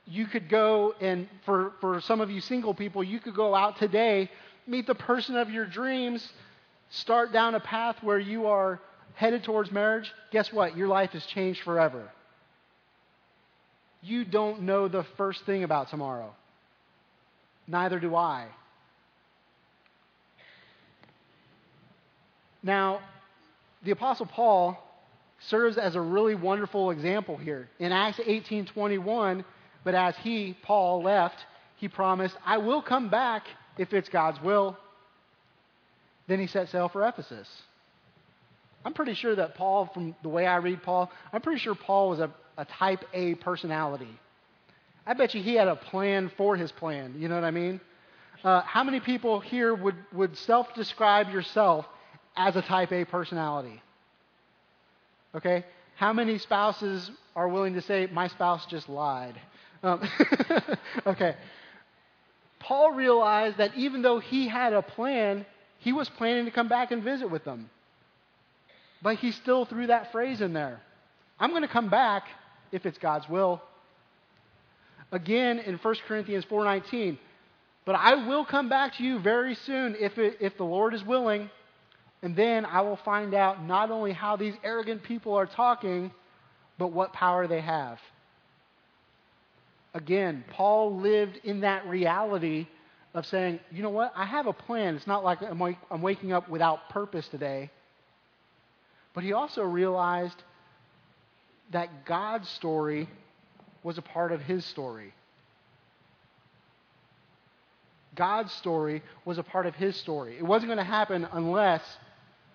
You 0.06 0.26
could 0.26 0.48
go 0.48 0.94
and, 1.00 1.28
for, 1.46 1.72
for 1.80 2.00
some 2.00 2.20
of 2.20 2.30
you 2.30 2.40
single 2.40 2.74
people, 2.74 3.02
you 3.02 3.20
could 3.20 3.34
go 3.34 3.54
out 3.54 3.78
today, 3.78 4.30
meet 4.66 4.86
the 4.86 4.94
person 4.94 5.36
of 5.36 5.50
your 5.50 5.66
dreams, 5.66 6.28
start 6.90 7.32
down 7.32 7.54
a 7.54 7.60
path 7.60 7.96
where 8.02 8.18
you 8.18 8.46
are 8.46 8.80
headed 9.14 9.44
towards 9.44 9.70
marriage. 9.70 10.10
Guess 10.30 10.52
what? 10.52 10.76
Your 10.76 10.88
life 10.88 11.10
has 11.10 11.24
changed 11.26 11.62
forever. 11.62 12.10
You 14.02 14.24
don't 14.24 14.62
know 14.62 14.88
the 14.88 15.04
first 15.16 15.46
thing 15.46 15.64
about 15.64 15.88
tomorrow. 15.88 16.34
Neither 17.66 17.98
do 17.98 18.14
I. 18.14 18.48
Now, 22.64 23.00
the 23.84 23.90
Apostle 23.90 24.26
Paul 24.26 24.82
serves 25.38 25.76
as 25.76 25.94
a 25.94 26.00
really 26.00 26.34
wonderful 26.34 26.90
example 26.90 27.36
here. 27.36 27.68
In 27.78 27.92
Acts 27.92 28.18
18:21, 28.18 29.44
but 29.84 29.94
as 29.94 30.16
he, 30.16 30.56
Paul, 30.62 31.02
left, 31.02 31.44
he 31.76 31.88
promised, 31.88 32.36
"I 32.44 32.56
will 32.56 32.80
come 32.80 33.10
back 33.10 33.46
if 33.76 33.92
it's 33.92 34.08
God's 34.08 34.40
will." 34.40 34.78
Then 36.26 36.40
he 36.40 36.46
set 36.46 36.70
sail 36.70 36.88
for 36.88 37.06
Ephesus. 37.06 37.62
I'm 38.82 38.94
pretty 38.94 39.14
sure 39.14 39.34
that 39.34 39.54
Paul, 39.56 39.86
from 39.86 40.16
the 40.22 40.30
way 40.30 40.46
I 40.46 40.56
read 40.56 40.82
Paul, 40.82 41.10
I'm 41.32 41.42
pretty 41.42 41.58
sure 41.58 41.74
Paul 41.74 42.08
was 42.10 42.20
a, 42.20 42.30
a 42.56 42.64
type 42.64 43.04
A 43.12 43.34
personality. 43.34 44.18
I 45.06 45.12
bet 45.12 45.34
you 45.34 45.42
he 45.42 45.54
had 45.54 45.68
a 45.68 45.76
plan 45.76 46.30
for 46.38 46.56
his 46.56 46.72
plan. 46.72 47.14
You 47.18 47.28
know 47.28 47.34
what 47.34 47.44
I 47.44 47.50
mean? 47.50 47.78
Uh, 48.42 48.62
how 48.62 48.84
many 48.84 49.00
people 49.00 49.40
here 49.40 49.74
would, 49.74 49.96
would 50.12 50.36
self 50.38 50.74
describe 50.74 51.30
yourself 51.30 51.86
as 52.36 52.56
a 52.56 52.62
type 52.62 52.92
A 52.92 53.04
personality? 53.04 53.82
Okay? 55.34 55.64
How 55.96 56.12
many 56.12 56.38
spouses 56.38 57.10
are 57.36 57.48
willing 57.48 57.74
to 57.74 57.82
say, 57.82 58.08
my 58.12 58.28
spouse 58.28 58.66
just 58.66 58.88
lied? 58.88 59.40
Um, 59.82 60.02
okay. 61.06 61.36
Paul 62.58 62.92
realized 62.92 63.58
that 63.58 63.74
even 63.76 64.02
though 64.02 64.18
he 64.18 64.48
had 64.48 64.72
a 64.72 64.82
plan, 64.82 65.44
he 65.78 65.92
was 65.92 66.08
planning 66.08 66.46
to 66.46 66.50
come 66.50 66.68
back 66.68 66.90
and 66.90 67.02
visit 67.02 67.30
with 67.30 67.44
them. 67.44 67.68
But 69.02 69.16
he 69.16 69.32
still 69.32 69.66
threw 69.66 69.88
that 69.88 70.12
phrase 70.12 70.40
in 70.40 70.52
there 70.52 70.80
I'm 71.38 71.50
going 71.50 71.62
to 71.62 71.68
come 71.68 71.90
back 71.90 72.24
if 72.72 72.86
it's 72.86 72.98
God's 72.98 73.28
will. 73.28 73.60
Again 75.12 75.58
in 75.58 75.76
1 75.76 75.94
Corinthians 76.08 76.44
4:19, 76.46 77.18
but 77.84 77.94
I 77.94 78.26
will 78.26 78.44
come 78.44 78.68
back 78.68 78.94
to 78.96 79.04
you 79.04 79.18
very 79.18 79.54
soon 79.54 79.94
if, 80.00 80.16
it, 80.18 80.38
if 80.40 80.56
the 80.56 80.64
Lord 80.64 80.94
is 80.94 81.04
willing, 81.04 81.50
and 82.24 82.34
then 82.34 82.64
I 82.64 82.80
will 82.80 82.96
find 82.96 83.34
out 83.34 83.62
not 83.62 83.90
only 83.90 84.12
how 84.12 84.36
these 84.36 84.54
arrogant 84.64 85.02
people 85.02 85.34
are 85.34 85.44
talking, 85.44 86.10
but 86.78 86.90
what 86.90 87.12
power 87.12 87.46
they 87.46 87.60
have. 87.60 87.98
Again, 89.92 90.42
Paul 90.48 90.96
lived 90.96 91.38
in 91.44 91.60
that 91.60 91.86
reality 91.86 92.66
of 93.12 93.26
saying, 93.26 93.60
you 93.70 93.82
know 93.82 93.90
what, 93.90 94.10
I 94.16 94.24
have 94.24 94.46
a 94.46 94.54
plan. 94.54 94.94
It's 94.94 95.06
not 95.06 95.22
like 95.22 95.42
I'm, 95.42 95.58
wake, 95.58 95.76
I'm 95.90 96.00
waking 96.00 96.32
up 96.32 96.48
without 96.48 96.88
purpose 96.88 97.28
today. 97.28 97.70
But 99.12 99.22
he 99.22 99.34
also 99.34 99.62
realized 99.62 100.42
that 101.72 102.06
God's 102.06 102.48
story 102.48 103.06
was 103.82 103.98
a 103.98 104.02
part 104.02 104.32
of 104.32 104.40
his 104.40 104.64
story. 104.64 105.12
God's 108.14 108.52
story 108.54 109.02
was 109.26 109.36
a 109.36 109.42
part 109.42 109.66
of 109.66 109.74
his 109.74 109.94
story. 109.96 110.38
It 110.38 110.42
wasn't 110.42 110.68
going 110.68 110.78
to 110.78 110.84
happen 110.84 111.28
unless 111.30 111.82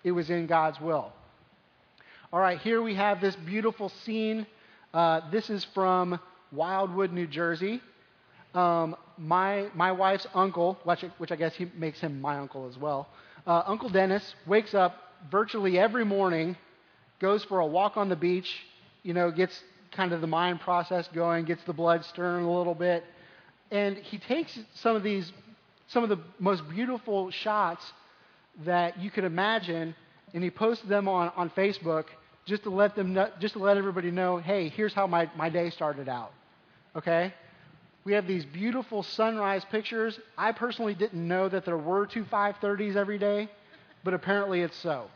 it 0.04 0.12
was 0.12 0.30
in 0.30 0.46
God's 0.46 0.80
will. 0.80 1.12
All 2.32 2.40
right, 2.40 2.58
here 2.60 2.80
we 2.80 2.94
have 2.94 3.20
this 3.20 3.34
beautiful 3.36 3.88
scene. 4.04 4.46
Uh, 4.94 5.20
this 5.30 5.50
is 5.50 5.64
from 5.74 6.18
Wildwood, 6.52 7.12
New 7.12 7.26
Jersey. 7.26 7.80
Um, 8.54 8.96
my, 9.18 9.68
my 9.74 9.92
wife's 9.92 10.26
uncle, 10.34 10.78
which, 10.84 11.04
which, 11.18 11.30
I 11.32 11.36
guess 11.36 11.54
he 11.54 11.70
makes 11.76 12.00
him 12.00 12.20
my 12.20 12.38
uncle 12.38 12.68
as 12.68 12.78
well, 12.78 13.08
uh, 13.46 13.62
Uncle 13.66 13.88
Dennis 13.88 14.34
wakes 14.46 14.74
up 14.74 14.96
virtually 15.30 15.78
every 15.78 16.04
morning, 16.04 16.56
goes 17.20 17.44
for 17.44 17.60
a 17.60 17.66
walk 17.66 17.96
on 17.96 18.08
the 18.08 18.16
beach, 18.16 18.50
you 19.02 19.14
know, 19.14 19.30
gets 19.30 19.62
kind 19.92 20.12
of 20.12 20.20
the 20.20 20.26
mind 20.26 20.60
process 20.60 21.08
going, 21.14 21.44
gets 21.44 21.62
the 21.64 21.72
blood 21.72 22.04
stirring 22.04 22.44
a 22.44 22.52
little 22.52 22.74
bit, 22.74 23.04
and 23.70 23.96
he 23.96 24.18
takes 24.18 24.58
some 24.74 24.96
of 24.96 25.02
these 25.02 25.32
some 25.88 26.04
of 26.04 26.08
the 26.08 26.20
most 26.38 26.62
beautiful 26.70 27.32
shots 27.32 27.84
that 28.64 28.98
you 29.00 29.10
could 29.10 29.24
imagine, 29.24 29.94
and 30.34 30.42
he 30.42 30.50
posted 30.50 30.88
them 30.88 31.08
on, 31.08 31.32
on 31.36 31.50
Facebook 31.50 32.06
just 32.46 32.64
to 32.64 32.70
let 32.70 32.96
them 32.96 33.14
know, 33.14 33.30
just 33.40 33.54
to 33.54 33.60
let 33.60 33.76
everybody 33.76 34.10
know, 34.10 34.38
hey, 34.38 34.68
here's 34.68 34.92
how 34.92 35.06
my, 35.06 35.30
my 35.36 35.48
day 35.48 35.70
started 35.70 36.08
out. 36.08 36.32
Okay? 36.96 37.32
We 38.04 38.14
have 38.14 38.26
these 38.26 38.44
beautiful 38.44 39.02
sunrise 39.02 39.64
pictures. 39.70 40.18
I 40.36 40.52
personally 40.52 40.94
didn't 40.94 41.26
know 41.26 41.48
that 41.48 41.64
there 41.64 41.76
were 41.76 42.06
two 42.06 42.24
530s 42.24 42.96
every 42.96 43.18
day, 43.18 43.48
but 44.04 44.14
apparently 44.14 44.62
it's 44.62 44.76
so. 44.78 45.06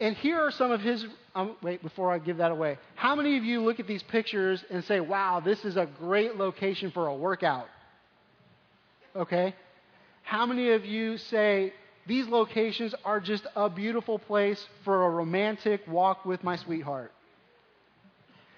And 0.00 0.14
here 0.16 0.38
are 0.38 0.50
some 0.50 0.70
of 0.70 0.80
his. 0.80 1.06
Um, 1.34 1.56
wait, 1.62 1.82
before 1.82 2.12
I 2.12 2.18
give 2.18 2.36
that 2.36 2.50
away. 2.50 2.78
How 2.94 3.14
many 3.16 3.36
of 3.36 3.44
you 3.44 3.60
look 3.60 3.80
at 3.80 3.86
these 3.86 4.02
pictures 4.02 4.64
and 4.70 4.84
say, 4.84 5.00
wow, 5.00 5.40
this 5.40 5.64
is 5.64 5.76
a 5.76 5.86
great 5.98 6.36
location 6.36 6.90
for 6.90 7.06
a 7.06 7.14
workout? 7.14 7.66
Okay? 9.16 9.54
How 10.28 10.44
many 10.44 10.72
of 10.72 10.84
you 10.84 11.16
say, 11.16 11.72
these 12.06 12.28
locations 12.28 12.94
are 13.02 13.18
just 13.18 13.46
a 13.56 13.70
beautiful 13.70 14.18
place 14.18 14.62
for 14.84 15.06
a 15.06 15.08
romantic 15.08 15.80
walk 15.88 16.26
with 16.26 16.44
my 16.44 16.56
sweetheart? 16.56 17.12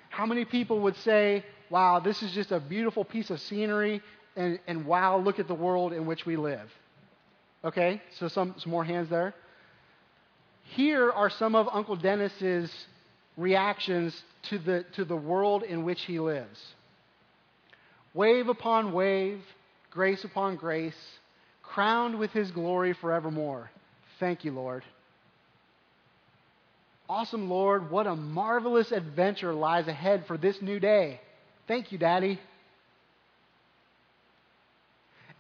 How 0.09 0.27
many 0.27 0.45
people 0.45 0.81
would 0.81 0.97
say, 0.97 1.45
wow, 1.71 2.01
this 2.01 2.25
is 2.25 2.33
just 2.33 2.51
a 2.51 2.59
beautiful 2.59 3.05
piece 3.05 3.31
of 3.31 3.41
scenery, 3.41 4.03
and, 4.35 4.59
and 4.67 4.85
wow, 4.85 5.19
look 5.19 5.39
at 5.39 5.47
the 5.47 5.55
world 5.55 5.93
in 5.93 6.07
which 6.07 6.27
we 6.27 6.37
live? 6.37 6.69
Okay, 7.63 8.03
so 8.19 8.27
some, 8.27 8.57
some 8.59 8.73
more 8.73 8.83
hands 8.83 9.09
there. 9.09 9.33
Here 10.75 11.13
are 11.13 11.31
some 11.31 11.55
of 11.55 11.69
Uncle 11.73 11.95
Dennis's 11.95 12.69
reactions 13.37 14.21
to 14.49 14.59
the, 14.59 14.85
to 14.95 15.05
the 15.05 15.15
world 15.15 15.63
in 15.63 15.85
which 15.85 16.03
he 16.03 16.19
lives. 16.19 16.61
Wave 18.13 18.49
upon 18.49 18.93
wave, 18.93 19.41
grace 19.93 20.25
upon 20.25 20.57
grace, 20.57 20.99
crowned 21.75 22.19
with 22.19 22.31
his 22.33 22.51
glory 22.51 22.93
forevermore. 22.95 23.71
Thank 24.19 24.45
you, 24.45 24.53
Lord. 24.53 24.85
Awesome, 27.09 27.49
Lord. 27.49 27.91
What 27.91 28.07
a 28.07 28.15
marvelous 28.15 28.93
adventure 28.93 29.53
lies 29.53 29.89
ahead 29.89 30.25
for 30.27 30.37
this 30.37 30.61
new 30.63 30.79
day. 30.79 31.21
Thank 31.67 31.93
you, 31.93 31.99
Daddy. 31.99 32.39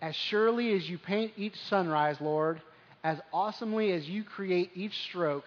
As 0.03 0.17
surely 0.17 0.73
as 0.75 0.89
you 0.89 0.99
paint 0.99 1.33
each 1.37 1.57
sunrise, 1.69 2.17
Lord, 2.21 2.61
as 3.05 3.19
awesomely 3.33 3.93
as 3.93 4.09
you 4.09 4.25
create 4.25 4.71
each 4.75 4.97
stroke, 5.09 5.45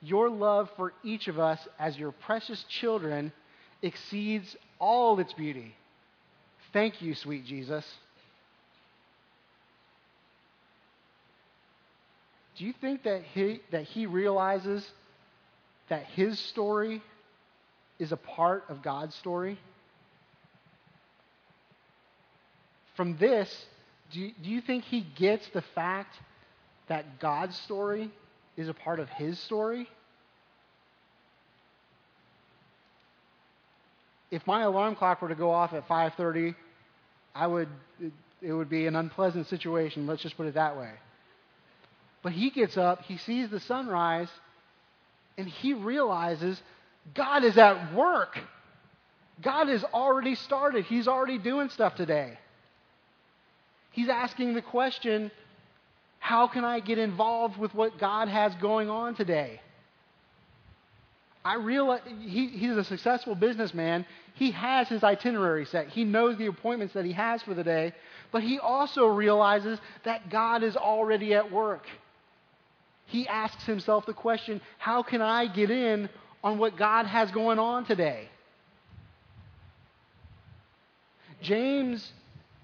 your 0.00 0.30
love 0.30 0.70
for 0.76 0.92
each 1.02 1.26
of 1.26 1.38
us 1.38 1.58
as 1.78 1.96
your 1.96 2.12
precious 2.12 2.64
children 2.68 3.32
exceeds 3.82 4.56
all 4.78 5.18
its 5.18 5.32
beauty. 5.32 5.74
Thank 6.72 7.02
you, 7.02 7.14
sweet 7.14 7.44
Jesus. 7.44 7.84
Do 12.56 12.64
you 12.64 12.72
think 12.80 13.02
that 13.02 13.22
he, 13.34 13.60
that 13.70 13.84
he 13.84 14.06
realizes 14.06 14.88
that 15.88 16.04
his 16.04 16.38
story 16.38 17.02
is 17.98 18.12
a 18.12 18.16
part 18.16 18.64
of 18.68 18.82
God's 18.82 19.14
story? 19.14 19.58
From 22.96 23.16
this, 23.18 23.66
do 24.12 24.20
you, 24.20 24.32
do 24.42 24.48
you 24.48 24.60
think 24.60 24.84
he 24.84 25.06
gets 25.16 25.46
the 25.50 25.62
fact 25.74 26.16
that 26.88 27.20
God's 27.20 27.56
story 27.58 28.10
is 28.56 28.68
a 28.68 28.74
part 28.74 29.00
of 29.00 29.08
his 29.10 29.38
story? 29.40 29.86
If 34.30 34.46
my 34.46 34.62
alarm 34.62 34.96
clock 34.96 35.20
were 35.20 35.28
to 35.28 35.34
go 35.34 35.50
off 35.50 35.72
at 35.72 35.86
5:30, 35.88 36.54
I 37.34 37.46
would 37.46 37.68
it, 38.00 38.12
it 38.40 38.52
would 38.52 38.68
be 38.68 38.86
an 38.86 38.96
unpleasant 38.96 39.46
situation, 39.46 40.06
let's 40.06 40.22
just 40.22 40.36
put 40.36 40.46
it 40.46 40.54
that 40.54 40.76
way. 40.76 40.90
But 42.26 42.32
he 42.32 42.50
gets 42.50 42.76
up, 42.76 43.02
he 43.02 43.18
sees 43.18 43.50
the 43.50 43.60
sunrise, 43.60 44.26
and 45.38 45.46
he 45.46 45.74
realizes 45.74 46.60
God 47.14 47.44
is 47.44 47.56
at 47.56 47.94
work. 47.94 48.36
God 49.40 49.68
has 49.68 49.84
already 49.84 50.34
started. 50.34 50.86
He's 50.86 51.06
already 51.06 51.38
doing 51.38 51.68
stuff 51.68 51.94
today. 51.94 52.36
He's 53.92 54.08
asking 54.08 54.54
the 54.54 54.60
question 54.60 55.30
how 56.18 56.48
can 56.48 56.64
I 56.64 56.80
get 56.80 56.98
involved 56.98 57.58
with 57.58 57.72
what 57.76 57.96
God 57.96 58.26
has 58.26 58.52
going 58.56 58.90
on 58.90 59.14
today? 59.14 59.60
I 61.44 61.54
realize 61.54 62.00
he, 62.22 62.48
he's 62.48 62.76
a 62.76 62.82
successful 62.82 63.36
businessman. 63.36 64.04
he 64.34 64.50
has 64.50 64.88
his 64.88 65.04
itinerary 65.04 65.64
set. 65.64 65.90
He 65.90 66.02
knows 66.02 66.36
the 66.38 66.46
appointments 66.46 66.94
that 66.94 67.04
he 67.04 67.12
has 67.12 67.40
for 67.44 67.54
the 67.54 67.62
day, 67.62 67.92
but 68.32 68.42
he 68.42 68.58
also 68.58 69.06
realizes 69.06 69.78
that 70.02 70.28
God 70.28 70.64
is 70.64 70.76
already 70.76 71.32
at 71.32 71.52
work. 71.52 71.86
He 73.06 73.26
asks 73.28 73.64
himself 73.64 74.06
the 74.06 74.12
question 74.12 74.60
how 74.78 75.02
can 75.02 75.22
I 75.22 75.46
get 75.46 75.70
in 75.70 76.08
on 76.42 76.58
what 76.58 76.76
God 76.76 77.06
has 77.06 77.30
going 77.30 77.58
on 77.58 77.84
today? 77.84 78.28
James 81.40 82.12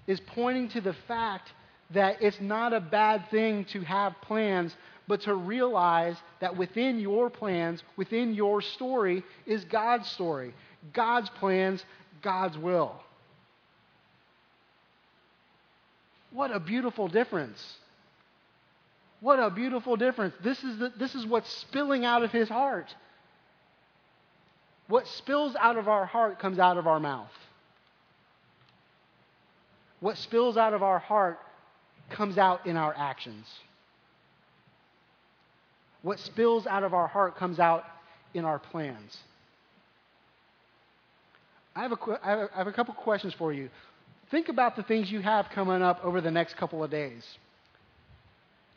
is 0.07 0.19
pointing 0.19 0.69
to 0.69 0.81
the 0.81 0.93
fact 1.07 1.51
that 1.91 2.21
it's 2.21 2.39
not 2.41 2.73
a 2.73 2.79
bad 2.79 3.29
thing 3.29 3.65
to 3.65 3.81
have 3.81 4.13
plans, 4.21 4.75
but 5.07 5.21
to 5.21 5.35
realize 5.35 6.17
that 6.41 6.57
within 6.57 6.99
your 6.99 7.29
plans, 7.29 7.83
within 7.95 8.33
your 8.33 8.61
story, 8.61 9.23
is 9.45 9.63
God's 9.65 10.09
story, 10.09 10.53
God's 10.91 11.29
plans, 11.29 11.83
God's 12.21 12.57
will. 12.57 12.95
What 16.31 16.51
a 16.51 16.59
beautiful 16.59 17.07
difference. 17.07 17.61
What 19.23 19.39
a 19.39 19.49
beautiful 19.49 19.95
difference. 19.95 20.33
This 20.43 20.61
is, 20.65 20.79
the, 20.79 20.91
this 20.99 21.15
is 21.15 21.25
what's 21.25 21.49
spilling 21.49 22.03
out 22.03 22.23
of 22.23 22.31
his 22.33 22.49
heart. 22.49 22.93
What 24.89 25.07
spills 25.07 25.55
out 25.57 25.77
of 25.77 25.87
our 25.87 26.05
heart 26.05 26.39
comes 26.39 26.59
out 26.59 26.75
of 26.75 26.87
our 26.87 26.99
mouth. 26.99 27.31
What 30.01 30.17
spills 30.17 30.57
out 30.57 30.73
of 30.73 30.83
our 30.83 30.99
heart 30.99 31.39
comes 32.09 32.37
out 32.37 32.67
in 32.67 32.75
our 32.75 32.93
actions. 32.97 33.45
What 36.01 36.19
spills 36.19 36.67
out 36.67 36.83
of 36.83 36.93
our 36.93 37.07
heart 37.07 37.37
comes 37.37 37.59
out 37.59 37.85
in 38.33 38.43
our 38.43 38.59
plans. 38.59 39.17
I 41.73 41.83
have, 41.83 41.93
a, 41.93 42.19
I 42.21 42.57
have 42.57 42.67
a 42.67 42.73
couple 42.73 42.93
questions 42.93 43.33
for 43.33 43.53
you. 43.53 43.69
Think 44.31 44.49
about 44.49 44.75
the 44.75 44.83
things 44.83 45.09
you 45.09 45.21
have 45.21 45.45
coming 45.55 45.81
up 45.81 46.03
over 46.03 46.19
the 46.19 46.29
next 46.29 46.57
couple 46.57 46.83
of 46.83 46.91
days. 46.91 47.23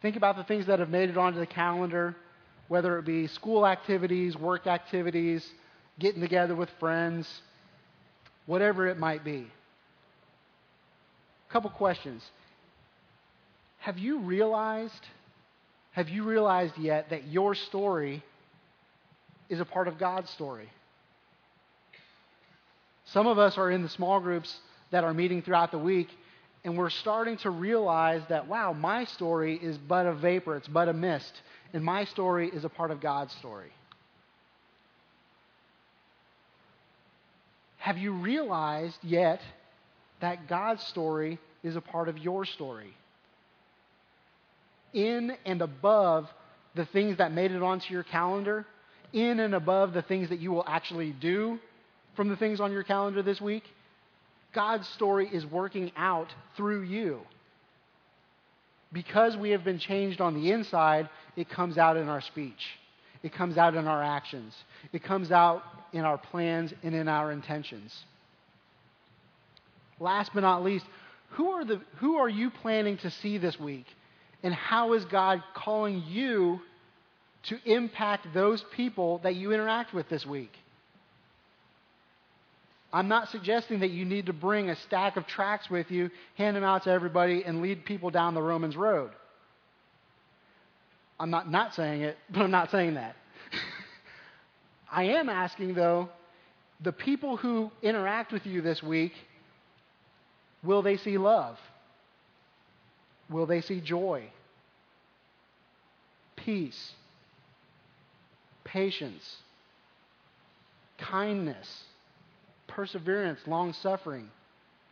Think 0.07 0.15
about 0.15 0.37
the 0.37 0.45
things 0.45 0.67
that 0.67 0.79
have 0.79 0.89
made 0.89 1.11
it 1.11 1.17
onto 1.17 1.41
the 1.41 1.47
calendar, 1.47 2.15
whether 2.69 2.97
it 2.97 3.05
be 3.05 3.27
school 3.27 3.67
activities, 3.67 4.37
work 4.37 4.69
activities, 4.69 5.45
getting 5.99 6.21
together 6.21 6.55
with 6.55 6.71
friends, 6.79 7.29
whatever 8.47 8.87
it 8.87 8.99
might 8.99 9.25
be. 9.25 9.49
A 11.49 11.53
couple 11.53 11.71
questions. 11.71 12.23
Have 13.79 13.99
you 13.99 14.21
realized, 14.21 14.93
have 15.91 16.09
you 16.09 16.23
realized 16.23 16.79
yet 16.79 17.11
that 17.11 17.27
your 17.27 17.57
story 17.57 18.23
is 19.49 19.59
a 19.59 19.65
part 19.65 19.89
of 19.89 19.99
God's 19.99 20.31
story? 20.31 20.71
Some 23.07 23.27
of 23.27 23.41
us 23.41 23.59
are 23.59 23.73
in 23.73 23.83
the 23.83 23.89
small 23.89 24.21
groups 24.21 24.55
that 24.93 25.03
are 25.03 25.13
meeting 25.13 25.43
throughout 25.43 25.73
the 25.73 25.79
week, 25.79 26.11
and 26.67 26.77
we're 26.77 26.91
starting 26.91 27.37
to 27.39 27.51
realize 27.51 28.23
that, 28.29 28.49
wow, 28.49 28.73
my 28.73 29.05
story 29.05 29.55
is 29.57 29.79
but 29.79 30.05
a 30.05 30.13
vapor, 30.13 30.57
it's 30.57 30.67
but 30.67 30.89
a 30.89 30.93
mist, 30.93 31.33
and 31.73 31.83
my 31.83 32.05
story 32.07 32.51
is 32.53 32.65
a 32.65 32.69
part 32.69 32.91
of 32.91 33.01
God's 33.01 33.33
story. 33.35 33.71
Have 37.79 37.99
you 37.99 38.15
realized 38.15 38.99
yet 39.05 39.41
that 40.21 40.49
God's 40.49 40.83
story 40.83 41.39
is 41.63 41.77
a 41.77 41.81
part 41.81 42.09
of 42.09 42.19
your 42.19 42.45
story? 42.45 42.93
In 44.93 45.37
and 45.45 45.63
above 45.63 46.27
the 46.75 46.87
things 46.87 47.19
that 47.19 47.31
made 47.31 47.53
it 47.53 47.63
onto 47.63 47.95
your 47.95 48.03
calendar, 48.03 48.67
in 49.13 49.39
and 49.39 49.55
above 49.55 49.93
the 49.93 50.03
things 50.03 50.31
that 50.31 50.41
you 50.41 50.51
will 50.51 50.65
actually 50.67 51.13
do 51.13 51.61
from 52.17 52.29
the 52.29 52.37
things 52.37 52.59
on 52.59 52.73
your 52.73 52.83
calendar 52.83 53.23
this 53.23 53.41
week, 53.41 53.63
God's 54.57 54.89
story 54.89 55.29
is 55.31 55.45
working 55.45 55.93
out 55.99 56.35
through 56.57 56.81
you. 56.85 57.21
Because 58.91 59.37
we 59.37 59.51
have 59.51 59.65
been 59.65 59.79
changed 59.79 60.23
on 60.23 60.33
the 60.33 60.51
inside, 60.51 61.11
it 61.37 61.51
comes 61.51 61.77
out 61.77 61.99
in 61.99 62.09
our 62.09 62.23
speech. 62.23 62.67
It 63.23 63.35
comes 63.35 63.59
out 63.59 63.75
in 63.75 63.87
our 63.87 64.03
actions. 64.03 64.55
It 64.95 65.05
comes 65.05 65.31
out 65.31 65.63
in 65.93 66.07
our 66.07 66.17
plans 66.17 66.73
and 66.83 66.95
in 66.95 67.07
our 67.07 67.33
intentions. 67.33 67.95
Last 70.01 70.31
but 70.33 70.41
not 70.41 70.65
least, 70.65 70.87
who 71.33 71.51
are, 71.51 71.65
the, 71.67 71.83
who 71.97 72.17
are 72.17 72.29
you 72.29 72.49
planning 72.49 72.97
to 72.99 73.11
see 73.11 73.37
this 73.37 73.61
week? 73.61 73.87
And 74.43 74.55
how 74.55 74.95
is 74.95 75.05
God 75.05 75.43
calling 75.55 76.03
you 76.09 76.61
to 77.45 77.59
impact 77.67 78.29
those 78.33 78.65
people 78.75 79.19
that 79.19 79.35
you 79.35 79.53
interact 79.53 79.93
with 79.93 80.09
this 80.09 80.25
week? 80.25 80.53
I'm 82.93 83.09
not 83.09 83.29
suggesting 83.31 83.81
that 83.81 83.91
you 83.91 84.05
need 84.05 84.27
to 84.27 84.33
bring 84.33 84.71
a 84.71 84.77
stack 84.77 85.17
of 85.17 85.27
tracts 85.27 85.69
with 85.69 85.91
you, 85.91 86.11
hand 86.37 86.57
them 86.57 86.65
out 86.65 86.85
to 86.85 86.91
everybody, 86.91 87.45
and 87.45 87.61
lead 87.61 87.85
people 87.85 88.11
down 88.11 88.35
the 88.35 88.43
Romans 88.43 88.77
road. 88.77 89.11
I'm 91.19 91.31
not 91.31 91.51
not 91.51 91.75
saying 91.75 92.03
it, 92.03 92.17
but 92.31 92.43
I'm 92.43 92.51
not 92.51 92.71
saying 92.71 92.95
that. 92.95 93.17
I 94.91 95.05
am 95.05 95.29
asking, 95.29 95.75
though, 95.75 96.09
the 96.81 96.93
people 96.93 97.37
who 97.37 97.71
interact 97.83 98.33
with 98.33 98.47
you 98.47 98.61
this 98.61 98.83
week, 98.83 99.13
will 100.63 100.83
they 100.83 100.97
see 100.97 101.19
love? 101.19 101.59
Will 103.31 103.47
they 103.47 103.61
see 103.61 103.81
joy? 103.81 104.31
Peace? 106.37 106.93
Patience? 108.65 109.37
Kindness? 110.99 111.69
Perseverance, 112.67 113.41
long 113.47 113.73
suffering. 113.73 114.29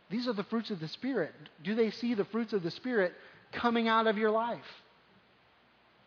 These 0.09 0.27
are 0.27 0.33
the 0.33 0.43
fruits 0.43 0.69
of 0.71 0.79
the 0.79 0.87
Spirit. 0.87 1.33
Do 1.63 1.75
they 1.75 1.91
see 1.91 2.13
the 2.13 2.25
fruits 2.25 2.53
of 2.53 2.63
the 2.63 2.71
Spirit 2.71 3.13
coming 3.51 3.87
out 3.87 4.07
of 4.07 4.17
your 4.17 4.31
life? 4.31 4.59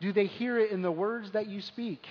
Do 0.01 0.13
they 0.13 0.27
hear 0.27 0.59
it 0.59 0.71
in 0.71 0.83
the 0.83 0.93
words 0.93 1.33
that 1.33 1.49
you 1.49 1.61
speak? 1.61 2.07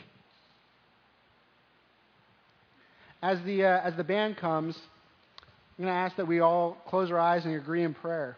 As 3.22 3.42
the, 3.44 3.64
uh, 3.64 3.82
as 3.82 3.96
the 3.96 4.04
band 4.04 4.38
comes, 4.38 4.78
I'm 5.78 5.86
going 5.86 5.94
to 5.94 6.00
ask 6.00 6.16
that 6.18 6.28
we 6.28 6.40
all 6.40 6.78
close 6.88 7.10
our 7.12 7.20
eyes 7.20 7.46
and 7.46 7.56
agree 7.56 7.84
in 7.84 7.94
prayer. 7.94 8.38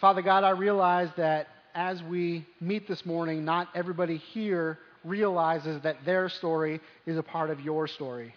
Father 0.00 0.20
God, 0.20 0.44
I 0.44 0.50
realize 0.50 1.08
that 1.16 1.48
as 1.74 2.02
we 2.02 2.46
meet 2.60 2.86
this 2.86 3.06
morning, 3.06 3.44
not 3.44 3.68
everybody 3.74 4.18
here 4.18 4.78
realizes 5.06 5.82
that 5.82 6.04
their 6.04 6.28
story 6.28 6.80
is 7.06 7.16
a 7.16 7.22
part 7.22 7.50
of 7.50 7.60
your 7.60 7.86
story. 7.86 8.34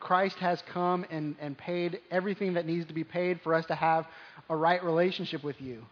Christ 0.00 0.36
has 0.36 0.62
come 0.72 1.04
and, 1.10 1.36
and 1.40 1.56
paid 1.56 2.00
everything 2.10 2.54
that 2.54 2.66
needs 2.66 2.86
to 2.86 2.94
be 2.94 3.04
paid 3.04 3.40
for 3.42 3.54
us 3.54 3.66
to 3.66 3.74
have 3.74 4.06
a 4.48 4.56
right 4.56 4.82
relationship 4.84 5.42
with 5.42 5.60
you. 5.60 5.82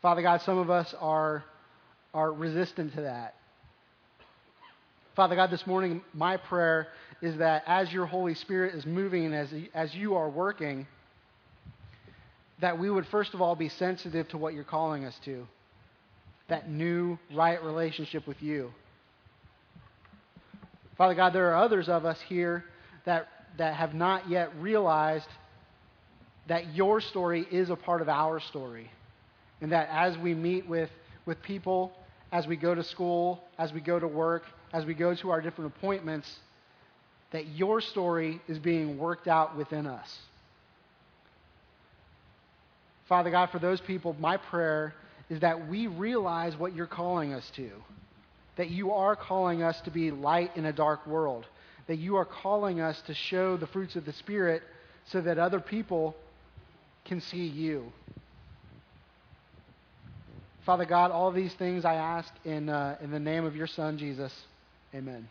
Father 0.00 0.22
God, 0.22 0.40
some 0.42 0.58
of 0.58 0.70
us 0.70 0.94
are, 1.00 1.44
are 2.14 2.32
resistant 2.32 2.94
to 2.94 3.02
that. 3.02 3.34
Father 5.16 5.34
God, 5.34 5.50
this 5.50 5.66
morning, 5.66 6.02
my 6.12 6.36
prayer 6.36 6.88
is 7.22 7.38
that 7.38 7.64
as 7.66 7.92
your 7.92 8.06
Holy 8.06 8.34
Spirit 8.34 8.74
is 8.74 8.84
moving 8.86 9.24
and 9.24 9.34
as, 9.34 9.48
as 9.74 9.94
you 9.94 10.14
are 10.14 10.28
working, 10.28 10.86
that 12.60 12.78
we 12.78 12.90
would 12.90 13.06
first 13.06 13.34
of 13.34 13.42
all 13.42 13.54
be 13.54 13.68
sensitive 13.68 14.28
to 14.28 14.38
what 14.38 14.54
you're 14.54 14.64
calling 14.64 15.04
us 15.04 15.18
to 15.24 15.46
that 16.48 16.70
new, 16.70 17.18
right 17.34 17.62
relationship 17.62 18.26
with 18.26 18.40
you. 18.42 18.70
Father 20.96 21.14
God, 21.14 21.32
there 21.32 21.50
are 21.50 21.56
others 21.56 21.88
of 21.88 22.04
us 22.04 22.18
here 22.28 22.64
that, 23.04 23.28
that 23.58 23.74
have 23.74 23.94
not 23.94 24.30
yet 24.30 24.50
realized 24.60 25.26
that 26.48 26.74
your 26.74 27.00
story 27.00 27.46
is 27.50 27.70
a 27.70 27.76
part 27.76 28.00
of 28.00 28.08
our 28.08 28.40
story. 28.40 28.90
And 29.60 29.72
that 29.72 29.88
as 29.90 30.16
we 30.18 30.34
meet 30.34 30.68
with, 30.68 30.90
with 31.24 31.42
people, 31.42 31.92
as 32.32 32.46
we 32.46 32.56
go 32.56 32.74
to 32.74 32.84
school, 32.84 33.42
as 33.58 33.72
we 33.72 33.80
go 33.80 33.98
to 33.98 34.08
work, 34.08 34.44
as 34.72 34.84
we 34.84 34.94
go 34.94 35.14
to 35.14 35.30
our 35.30 35.40
different 35.40 35.74
appointments, 35.76 36.32
that 37.32 37.46
your 37.48 37.80
story 37.80 38.40
is 38.46 38.58
being 38.58 38.98
worked 38.98 39.26
out 39.26 39.56
within 39.56 39.86
us. 39.86 40.16
Father 43.08 43.30
God, 43.30 43.50
for 43.50 43.58
those 43.58 43.80
people, 43.80 44.16
my 44.18 44.36
prayer 44.36 44.94
is 45.28 45.40
that 45.40 45.68
we 45.68 45.86
realize 45.86 46.56
what 46.56 46.74
you're 46.74 46.86
calling 46.86 47.32
us 47.32 47.48
to. 47.56 47.70
That 48.56 48.70
you 48.70 48.92
are 48.92 49.14
calling 49.16 49.62
us 49.62 49.80
to 49.82 49.90
be 49.90 50.10
light 50.10 50.56
in 50.56 50.64
a 50.64 50.72
dark 50.72 51.06
world. 51.06 51.46
That 51.86 51.96
you 51.96 52.16
are 52.16 52.24
calling 52.24 52.80
us 52.80 53.00
to 53.02 53.14
show 53.14 53.56
the 53.56 53.66
fruits 53.66 53.96
of 53.96 54.04
the 54.04 54.12
Spirit 54.12 54.62
so 55.06 55.20
that 55.20 55.38
other 55.38 55.60
people 55.60 56.16
can 57.04 57.20
see 57.20 57.46
you. 57.46 57.92
Father 60.64 60.84
God, 60.84 61.12
all 61.12 61.30
these 61.30 61.54
things 61.54 61.84
I 61.84 61.94
ask 61.94 62.32
in, 62.44 62.68
uh, 62.68 62.96
in 63.00 63.12
the 63.12 63.20
name 63.20 63.44
of 63.44 63.54
your 63.54 63.68
Son, 63.68 63.98
Jesus. 63.98 64.32
Amen. 64.92 65.28